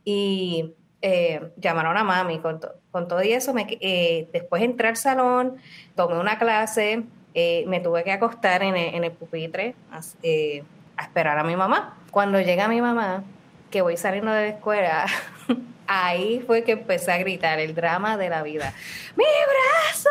Y 0.03 0.73
eh, 1.01 1.51
llamaron 1.57 1.95
a 1.97 2.03
mami 2.03 2.39
con, 2.39 2.59
to- 2.59 2.73
con 2.91 3.07
todo 3.07 3.21
y 3.23 3.31
eso. 3.33 3.53
Me, 3.53 3.65
eh, 3.79 4.27
después 4.33 4.61
entré 4.63 4.87
al 4.89 4.97
salón, 4.97 5.57
tomé 5.95 6.19
una 6.19 6.37
clase, 6.37 7.03
eh, 7.33 7.63
me 7.67 7.79
tuve 7.79 8.03
que 8.03 8.11
acostar 8.11 8.63
en 8.63 8.75
el, 8.75 8.95
en 8.95 9.03
el 9.05 9.11
pupitre 9.11 9.75
eh, 10.23 10.63
a 10.97 11.03
esperar 11.03 11.37
a 11.39 11.43
mi 11.43 11.55
mamá. 11.55 11.97
Cuando 12.11 12.41
llega 12.41 12.67
mi 12.67 12.81
mamá, 12.81 13.23
que 13.69 13.81
voy 13.81 13.95
saliendo 13.97 14.31
de 14.31 14.41
la 14.41 14.47
escuela, 14.49 15.05
ahí 15.87 16.41
fue 16.45 16.63
que 16.63 16.73
empecé 16.73 17.11
a 17.13 17.17
gritar 17.17 17.59
el 17.59 17.73
drama 17.73 18.17
de 18.17 18.29
la 18.29 18.43
vida. 18.43 18.73
¡Mi 19.15 19.23
brazo! 19.23 20.09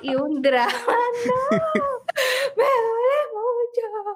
y 0.02 0.14
un 0.14 0.40
drama, 0.40 0.72
no, 1.52 1.58
me 2.56 2.64
duele 2.64 3.20
mucho. 3.34 4.07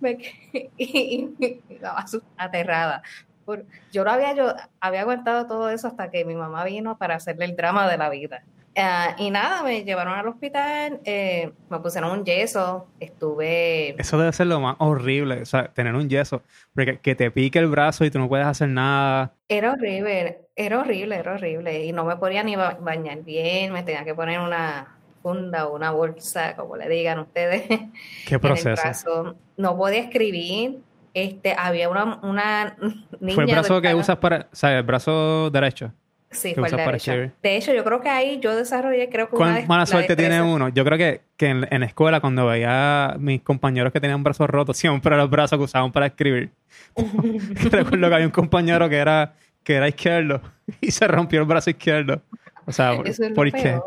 Me 0.00 0.16
quedé- 0.18 0.70
y, 0.76 1.30
y- 1.38 1.60
y 1.68 1.74
estaba 1.74 2.00
asu- 2.02 2.22
aterrada. 2.36 3.02
Por- 3.44 3.64
yo 3.92 4.04
no 4.04 4.10
había, 4.10 4.34
yo 4.34 4.54
había 4.80 5.00
aguantado 5.02 5.46
todo 5.46 5.70
eso 5.70 5.88
hasta 5.88 6.10
que 6.10 6.24
mi 6.24 6.34
mamá 6.34 6.64
vino 6.64 6.96
para 6.98 7.16
hacerle 7.16 7.44
el 7.46 7.56
drama 7.56 7.88
de 7.90 7.98
la 7.98 8.08
vida. 8.10 8.42
Ah, 8.76 9.16
y 9.18 9.30
nada, 9.32 9.64
me 9.64 9.82
llevaron 9.82 10.14
al 10.14 10.28
hospital, 10.28 11.00
eh, 11.04 11.50
me 11.68 11.80
pusieron 11.80 12.12
un 12.12 12.24
yeso, 12.24 12.86
estuve... 13.00 14.00
Eso 14.00 14.16
debe 14.16 14.32
ser 14.32 14.46
lo 14.46 14.60
más 14.60 14.76
horrible, 14.78 15.42
o 15.42 15.44
sea, 15.44 15.72
tener 15.72 15.94
un 15.96 16.08
yeso, 16.08 16.42
porque 16.72 16.98
que 16.98 17.16
te 17.16 17.32
pique 17.32 17.58
el 17.58 17.66
brazo 17.66 18.04
y 18.04 18.12
tú 18.12 18.20
no 18.20 18.28
puedes 18.28 18.46
hacer 18.46 18.68
nada. 18.68 19.32
Era 19.48 19.72
horrible, 19.72 20.42
era 20.54 20.78
horrible, 20.80 21.16
era 21.16 21.32
horrible. 21.34 21.84
Y 21.84 21.92
no 21.92 22.04
me 22.04 22.16
podía 22.16 22.44
ni 22.44 22.54
ba- 22.54 22.78
bañar 22.80 23.22
bien, 23.24 23.72
me 23.72 23.82
tenía 23.82 24.04
que 24.04 24.14
poner 24.14 24.38
una 24.38 24.86
funda 25.22 25.66
o 25.66 25.76
una 25.76 25.90
bolsa, 25.90 26.54
como 26.56 26.76
le 26.76 26.88
digan 26.88 27.18
ustedes, 27.20 27.62
Qué 28.26 28.38
proceso. 28.38 28.80
brazo. 28.82 29.36
No 29.56 29.76
podía 29.76 30.00
escribir. 30.00 30.78
Este, 31.12 31.54
había 31.58 31.88
una, 31.88 32.20
una 32.22 32.76
niña. 33.18 33.34
¿Fue 33.34 33.44
el 33.44 33.50
brazo 33.50 33.80
que 33.82 33.92
usas 33.94 34.16
para, 34.18 34.46
o 34.52 34.54
sea, 34.56 34.78
el 34.78 34.84
brazo 34.84 35.50
derecho? 35.50 35.92
Sí, 36.30 36.54
fue 36.54 36.68
el 36.68 36.76
para 36.76 36.86
derecho. 36.86 37.12
De 37.42 37.56
hecho, 37.56 37.74
yo 37.74 37.82
creo 37.82 38.00
que 38.00 38.08
ahí 38.08 38.38
yo 38.40 38.54
desarrollé, 38.54 39.08
creo 39.08 39.28
que 39.28 39.34
una 39.34 39.44
¿Cuán 39.46 39.54
des- 39.56 39.68
mala 39.68 39.80
la 39.80 39.86
suerte 39.86 40.14
tiene 40.14 40.40
uno? 40.40 40.68
Yo 40.68 40.84
creo 40.84 40.96
que, 40.96 41.22
que 41.36 41.46
en, 41.48 41.66
en 41.68 41.80
la 41.80 41.86
escuela, 41.86 42.20
cuando 42.20 42.46
veía 42.46 43.06
a 43.06 43.18
mis 43.18 43.42
compañeros 43.42 43.92
que 43.92 44.00
tenían 44.00 44.22
brazos 44.22 44.48
rotos, 44.48 44.76
siempre 44.76 45.16
los 45.16 45.28
brazos 45.28 45.58
que 45.58 45.64
usaban 45.64 45.90
para 45.90 46.06
escribir. 46.06 46.50
Recuerdo 46.94 48.08
que 48.08 48.14
había 48.14 48.26
un 48.26 48.32
compañero 48.32 48.88
que 48.88 48.96
era, 48.98 49.34
que 49.64 49.74
era 49.74 49.88
izquierdo 49.88 50.40
y 50.80 50.92
se 50.92 51.08
rompió 51.08 51.40
el 51.40 51.46
brazo 51.46 51.70
izquierdo. 51.70 52.22
O 52.66 52.70
sea, 52.70 52.94
¿por, 52.94 53.08
Eso 53.08 53.24
es 53.24 53.30
lo 53.30 53.34
¿por 53.34 53.50
qué? 53.50 53.80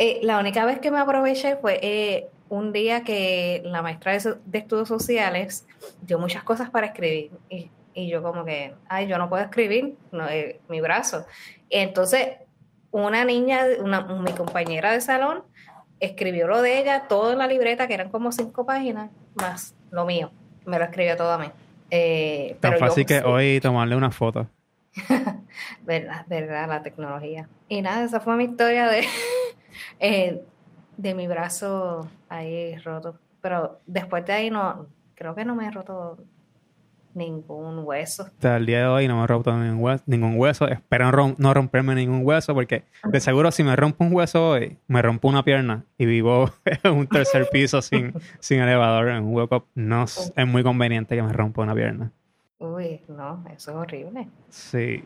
Eh, 0.00 0.20
la 0.22 0.38
única 0.38 0.64
vez 0.64 0.78
que 0.78 0.92
me 0.92 0.98
aproveché 1.00 1.56
fue 1.56 1.80
eh, 1.82 2.28
un 2.48 2.72
día 2.72 3.02
que 3.02 3.62
la 3.64 3.82
maestra 3.82 4.12
de, 4.12 4.20
so- 4.20 4.38
de 4.46 4.58
estudios 4.58 4.86
sociales 4.86 5.66
dio 6.02 6.20
muchas 6.20 6.44
cosas 6.44 6.70
para 6.70 6.86
escribir 6.86 7.32
y, 7.50 7.68
y 7.94 8.08
yo 8.08 8.22
como 8.22 8.44
que, 8.44 8.74
ay, 8.88 9.08
yo 9.08 9.18
no 9.18 9.28
puedo 9.28 9.42
escribir, 9.42 9.96
no, 10.12 10.28
eh, 10.28 10.60
mi 10.68 10.80
brazo. 10.80 11.26
Entonces 11.68 12.28
una 12.92 13.24
niña, 13.24 13.64
una, 13.80 14.02
mi 14.02 14.30
compañera 14.32 14.92
de 14.92 15.00
salón, 15.00 15.42
escribió 15.98 16.46
lo 16.46 16.62
de 16.62 16.78
ella, 16.78 17.08
todo 17.08 17.32
en 17.32 17.38
la 17.38 17.48
libreta, 17.48 17.88
que 17.88 17.94
eran 17.94 18.08
como 18.10 18.30
cinco 18.30 18.64
páginas, 18.64 19.10
más 19.34 19.74
lo 19.90 20.06
mío. 20.06 20.30
Me 20.64 20.78
lo 20.78 20.84
escribió 20.84 21.16
todo 21.16 21.32
a 21.32 21.38
mí. 21.38 21.50
Eh, 21.90 22.56
Tan 22.60 22.70
pero 22.74 22.80
yo- 22.80 22.86
fácil 22.86 23.04
que 23.04 23.18
sí. 23.18 23.24
hoy 23.26 23.58
tomarle 23.60 23.96
una 23.96 24.12
foto. 24.12 24.46
Verdad, 25.82 26.24
verdad, 26.28 26.68
la 26.68 26.82
tecnología. 26.82 27.48
Y 27.68 27.82
nada, 27.82 28.04
esa 28.04 28.20
fue 28.20 28.36
mi 28.36 28.44
historia 28.44 28.88
de, 28.88 29.04
eh, 30.00 30.42
de 30.96 31.14
mi 31.14 31.26
brazo 31.26 32.08
ahí 32.28 32.76
roto. 32.78 33.18
Pero 33.40 33.80
después 33.86 34.24
de 34.26 34.32
ahí 34.32 34.50
no, 34.50 34.86
creo 35.14 35.34
que 35.34 35.44
no 35.44 35.54
me 35.54 35.66
he 35.66 35.70
roto 35.70 36.18
ningún 37.14 37.80
hueso. 37.84 38.24
Hasta 38.24 38.56
el 38.56 38.66
día 38.66 38.80
de 38.80 38.86
hoy 38.86 39.08
no 39.08 39.16
me 39.18 39.24
he 39.24 39.26
roto 39.26 39.56
ningún 39.56 39.82
hueso. 39.82 40.04
Ningún 40.06 40.34
hueso. 40.38 40.68
Espero 40.68 41.06
no 41.06 41.12
rom- 41.12 41.34
no 41.38 41.54
romperme 41.54 41.94
ningún 41.94 42.20
hueso 42.24 42.54
porque 42.54 42.84
de 43.04 43.20
seguro 43.20 43.50
si 43.50 43.62
me 43.64 43.74
rompo 43.76 44.04
un 44.04 44.12
hueso 44.12 44.50
hoy, 44.50 44.78
me 44.86 45.02
rompo 45.02 45.28
una 45.28 45.42
pierna 45.44 45.84
y 45.96 46.06
vivo 46.06 46.50
en 46.84 46.92
un 46.92 47.06
tercer 47.06 47.48
piso 47.50 47.82
sin, 47.82 48.14
sin 48.40 48.60
elevador 48.60 49.08
en 49.08 49.24
un 49.24 49.34
hueco. 49.34 49.66
No 49.74 50.04
es, 50.04 50.32
es 50.36 50.46
muy 50.46 50.62
conveniente 50.62 51.16
que 51.16 51.22
me 51.22 51.32
rompa 51.32 51.62
una 51.62 51.74
pierna. 51.74 52.12
Uy, 52.60 53.00
no, 53.08 53.44
eso 53.54 53.70
es 53.70 53.76
horrible. 53.76 54.28
Sí, 54.48 55.02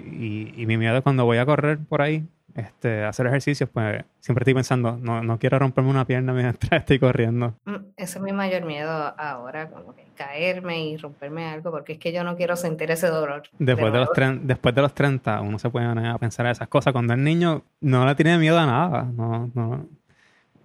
y, 0.54 0.54
y 0.62 0.66
mi 0.66 0.78
miedo 0.78 0.96
es 0.96 1.02
cuando 1.02 1.24
voy 1.26 1.36
a 1.38 1.44
correr 1.46 1.78
por 1.78 2.00
ahí, 2.00 2.26
este, 2.54 3.04
hacer 3.04 3.26
ejercicios, 3.26 3.68
pues 3.72 4.04
siempre 4.20 4.42
estoy 4.42 4.54
pensando, 4.54 4.96
no, 5.00 5.22
no 5.22 5.38
quiero 5.38 5.58
romperme 5.58 5.90
una 5.90 6.04
pierna 6.04 6.32
mientras 6.32 6.72
estoy 6.80 6.98
corriendo. 6.98 7.54
Mm, 7.64 7.74
Ese 7.96 8.18
es 8.18 8.22
mi 8.24 8.32
mayor 8.32 8.64
miedo 8.64 8.90
ahora, 9.18 9.68
como 9.70 9.94
que 9.94 10.04
caerme 10.14 10.84
y 10.86 10.96
romperme 10.96 11.46
algo, 11.46 11.70
porque 11.70 11.94
es 11.94 11.98
que 11.98 12.12
yo 12.12 12.22
no 12.24 12.36
quiero 12.36 12.54
sentir 12.56 12.90
ese 12.90 13.08
dolor. 13.08 13.42
Después 13.58 13.92
de, 13.92 13.98
los 13.98 14.08
nuevo. 14.08 14.14
tren- 14.14 14.40
después 14.42 14.74
de 14.74 14.82
los 14.82 14.94
30, 14.94 15.40
uno 15.40 15.58
se 15.58 15.70
puede 15.70 15.86
a 15.86 16.18
pensar 16.18 16.46
esas 16.46 16.68
cosas. 16.68 16.92
Cuando 16.92 17.14
el 17.14 17.24
niño 17.24 17.62
no 17.80 18.06
le 18.06 18.14
tiene 18.14 18.36
miedo 18.38 18.58
a 18.58 18.66
nada. 18.66 19.02
No, 19.04 19.50
no. 19.54 19.86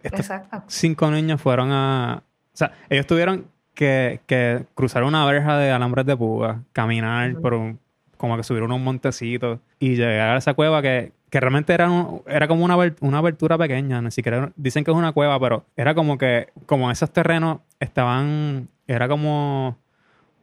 Estos 0.03 0.19
Exacto. 0.21 0.63
cinco 0.67 1.09
niños 1.11 1.41
fueron 1.41 1.71
a... 1.71 2.21
O 2.53 2.57
sea, 2.57 2.71
ellos 2.89 3.07
tuvieron 3.07 3.45
que, 3.73 4.19
que 4.27 4.65
cruzar 4.75 5.03
una 5.03 5.25
verja 5.25 5.57
de 5.57 5.71
alambres 5.71 6.05
de 6.05 6.15
púa, 6.17 6.61
caminar 6.73 7.31
Ujú. 7.33 7.41
por 7.41 7.53
un... 7.53 7.79
Como 8.17 8.35
que 8.35 8.43
subir 8.43 8.63
unos 8.63 8.79
montecitos 8.79 9.59
y 9.79 9.95
llegar 9.95 10.29
a 10.35 10.37
esa 10.37 10.53
cueva 10.55 10.81
que, 10.81 11.11
que 11.29 11.39
realmente 11.39 11.73
era, 11.73 11.89
un- 11.89 12.21
era 12.27 12.47
como 12.47 12.63
una, 12.65 12.75
una 13.01 13.17
abertura 13.17 13.57
pequeña. 13.57 14.01
Ni 14.01 14.11
siquiera 14.11 14.51
dicen 14.55 14.83
que 14.83 14.91
es 14.91 14.97
una 14.97 15.11
cueva, 15.11 15.39
pero 15.39 15.65
era 15.75 15.93
como 15.95 16.17
que... 16.17 16.47
Como 16.65 16.89
esos 16.91 17.11
terrenos 17.11 17.59
estaban... 17.79 18.69
Era 18.87 19.07
como 19.07 19.77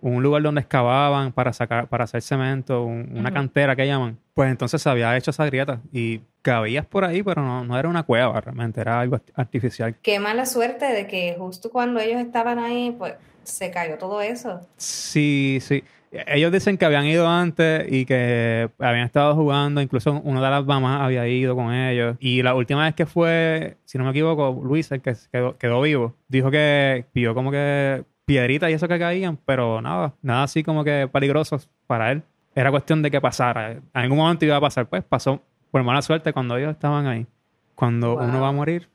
un 0.03 0.23
lugar 0.23 0.42
donde 0.42 0.61
excavaban 0.61 1.33
para 1.33 1.55
sacar, 1.55 1.88
para 1.88 2.05
hacer 2.05 2.20
cemento, 2.20 2.85
un- 2.85 3.09
una 3.16 3.33
cantera 3.33 3.75
que 3.75 3.87
llaman. 3.87 4.18
Pues 4.35 4.51
entonces 4.51 4.83
se 4.83 4.90
había 4.90 5.16
hecho 5.16 5.31
esa 5.31 5.47
grieta 5.47 5.81
y 5.92 6.20
cabías 6.42 6.85
por 6.85 7.05
ahí, 7.07 7.23
pero 7.23 7.40
no, 7.40 7.64
no 7.64 7.79
era 7.79 7.88
una 7.88 8.03
cueva 8.03 8.38
realmente, 8.42 8.83
era 8.83 9.01
algo 9.01 9.16
art- 9.16 9.31
artificial. 9.35 9.94
Qué 10.03 10.18
mala 10.20 10.44
suerte 10.44 10.85
de 10.85 11.07
que 11.07 11.35
justo 11.38 11.70
cuando 11.70 12.01
ellos 12.01 12.20
estaban 12.20 12.59
ahí, 12.59 12.94
pues 12.99 13.14
se 13.44 13.70
cayó 13.70 13.97
todo 13.97 14.20
eso. 14.20 14.61
Sí, 14.77 15.59
sí. 15.62 15.83
Ellos 16.27 16.53
dicen 16.53 16.79
que 16.79 16.85
habían 16.85 17.07
ido 17.07 17.27
antes 17.29 17.90
y 17.90 18.07
que 18.07 18.70
habían 18.79 19.05
estado 19.05 19.35
jugando, 19.35 19.81
incluso 19.81 20.12
una 20.24 20.40
de 20.42 20.50
las 20.50 20.64
mamás 20.64 21.00
había 21.03 21.27
ido 21.27 21.57
con 21.57 21.72
ellos. 21.72 22.16
Y 22.20 22.42
la 22.42 22.55
última 22.55 22.85
vez 22.85 22.94
que 22.94 23.07
fue, 23.07 23.77
si 23.85 23.98
no 23.98 24.05
me 24.05 24.11
equivoco, 24.11 24.61
Luis, 24.64 24.90
el 24.92 25.00
que 25.03 25.14
quedó, 25.33 25.57
quedó 25.59 25.81
vivo, 25.81 26.14
dijo 26.29 26.50
que 26.50 27.07
vio 27.14 27.35
como 27.35 27.50
que 27.50 28.05
piedritas 28.24 28.70
y 28.70 28.74
eso 28.74 28.87
que 28.88 28.98
caían, 28.98 29.38
pero 29.44 29.83
nada, 29.83 30.14
nada 30.22 30.44
así 30.44 30.62
como 30.62 30.85
que 30.85 31.09
peligrosos 31.12 31.68
para 31.87 32.12
él. 32.12 32.22
Era 32.55 32.70
cuestión 32.70 33.03
de 33.03 33.11
que 33.11 33.20
pasara. 33.20 33.72
En 33.72 33.83
algún 33.94 34.18
momento 34.18 34.44
iba 34.44 34.57
a 34.57 34.61
pasar, 34.61 34.87
pues 34.87 35.03
pasó 35.03 35.42
por 35.70 35.83
mala 35.83 36.00
suerte 36.03 36.33
cuando 36.33 36.57
ellos 36.57 36.70
estaban 36.70 37.07
ahí. 37.07 37.27
Cuando 37.74 38.14
Wow. 38.16 38.24
uno 38.29 38.40
va 38.40 38.48
a 38.48 38.53
morir, 38.53 38.88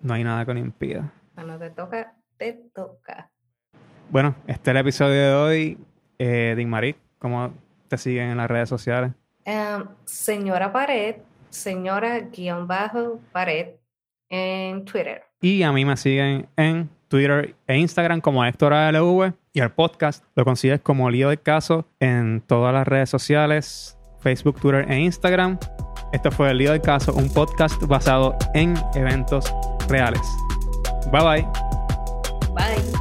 no 0.00 0.14
hay 0.14 0.24
nada 0.24 0.46
que 0.46 0.54
lo 0.54 0.60
impida. 0.60 1.12
Cuando 1.34 1.58
te 1.58 1.68
toca, 1.70 2.14
te 2.38 2.58
toca. 2.74 3.28
Bueno, 4.10 4.34
este 4.46 4.70
es 4.70 4.74
el 4.74 4.76
episodio 4.78 5.14
de 5.20 5.34
hoy. 5.34 5.78
Eh, 6.18 6.64
Marie, 6.66 6.96
¿cómo 7.18 7.52
te 7.88 7.96
siguen 7.96 8.30
en 8.30 8.36
las 8.36 8.48
redes 8.48 8.68
sociales? 8.68 9.12
Em, 9.44 9.84
señora 10.04 10.72
Pared, 10.72 11.16
señora 11.48 12.20
guion 12.20 12.66
bajo 12.66 13.20
Pared 13.32 13.68
en 14.28 14.84
Twitter. 14.84 15.22
Y 15.40 15.62
a 15.62 15.72
mí 15.72 15.84
me 15.84 15.96
siguen 15.96 16.48
en 16.56 16.90
Twitter 17.08 17.54
e 17.66 17.78
Instagram 17.78 18.20
como 18.20 18.44
Héctor 18.44 18.72
ALV 18.74 19.32
y 19.52 19.60
el 19.60 19.70
podcast 19.70 20.24
lo 20.34 20.44
consigues 20.44 20.80
como 20.80 21.10
Lío 21.10 21.30
del 21.30 21.40
Caso 21.40 21.86
en 22.00 22.42
todas 22.46 22.74
las 22.74 22.86
redes 22.86 23.08
sociales, 23.08 23.96
Facebook, 24.20 24.60
Twitter 24.60 24.90
e 24.90 24.98
Instagram. 25.00 25.58
Esto 26.12 26.30
fue 26.30 26.50
El 26.50 26.58
Lío 26.58 26.72
del 26.72 26.82
Caso, 26.82 27.14
un 27.14 27.32
podcast 27.32 27.82
basado 27.84 28.36
en 28.54 28.74
eventos 28.94 29.52
reales. 29.88 30.22
Bye 31.10 31.22
bye. 31.22 32.97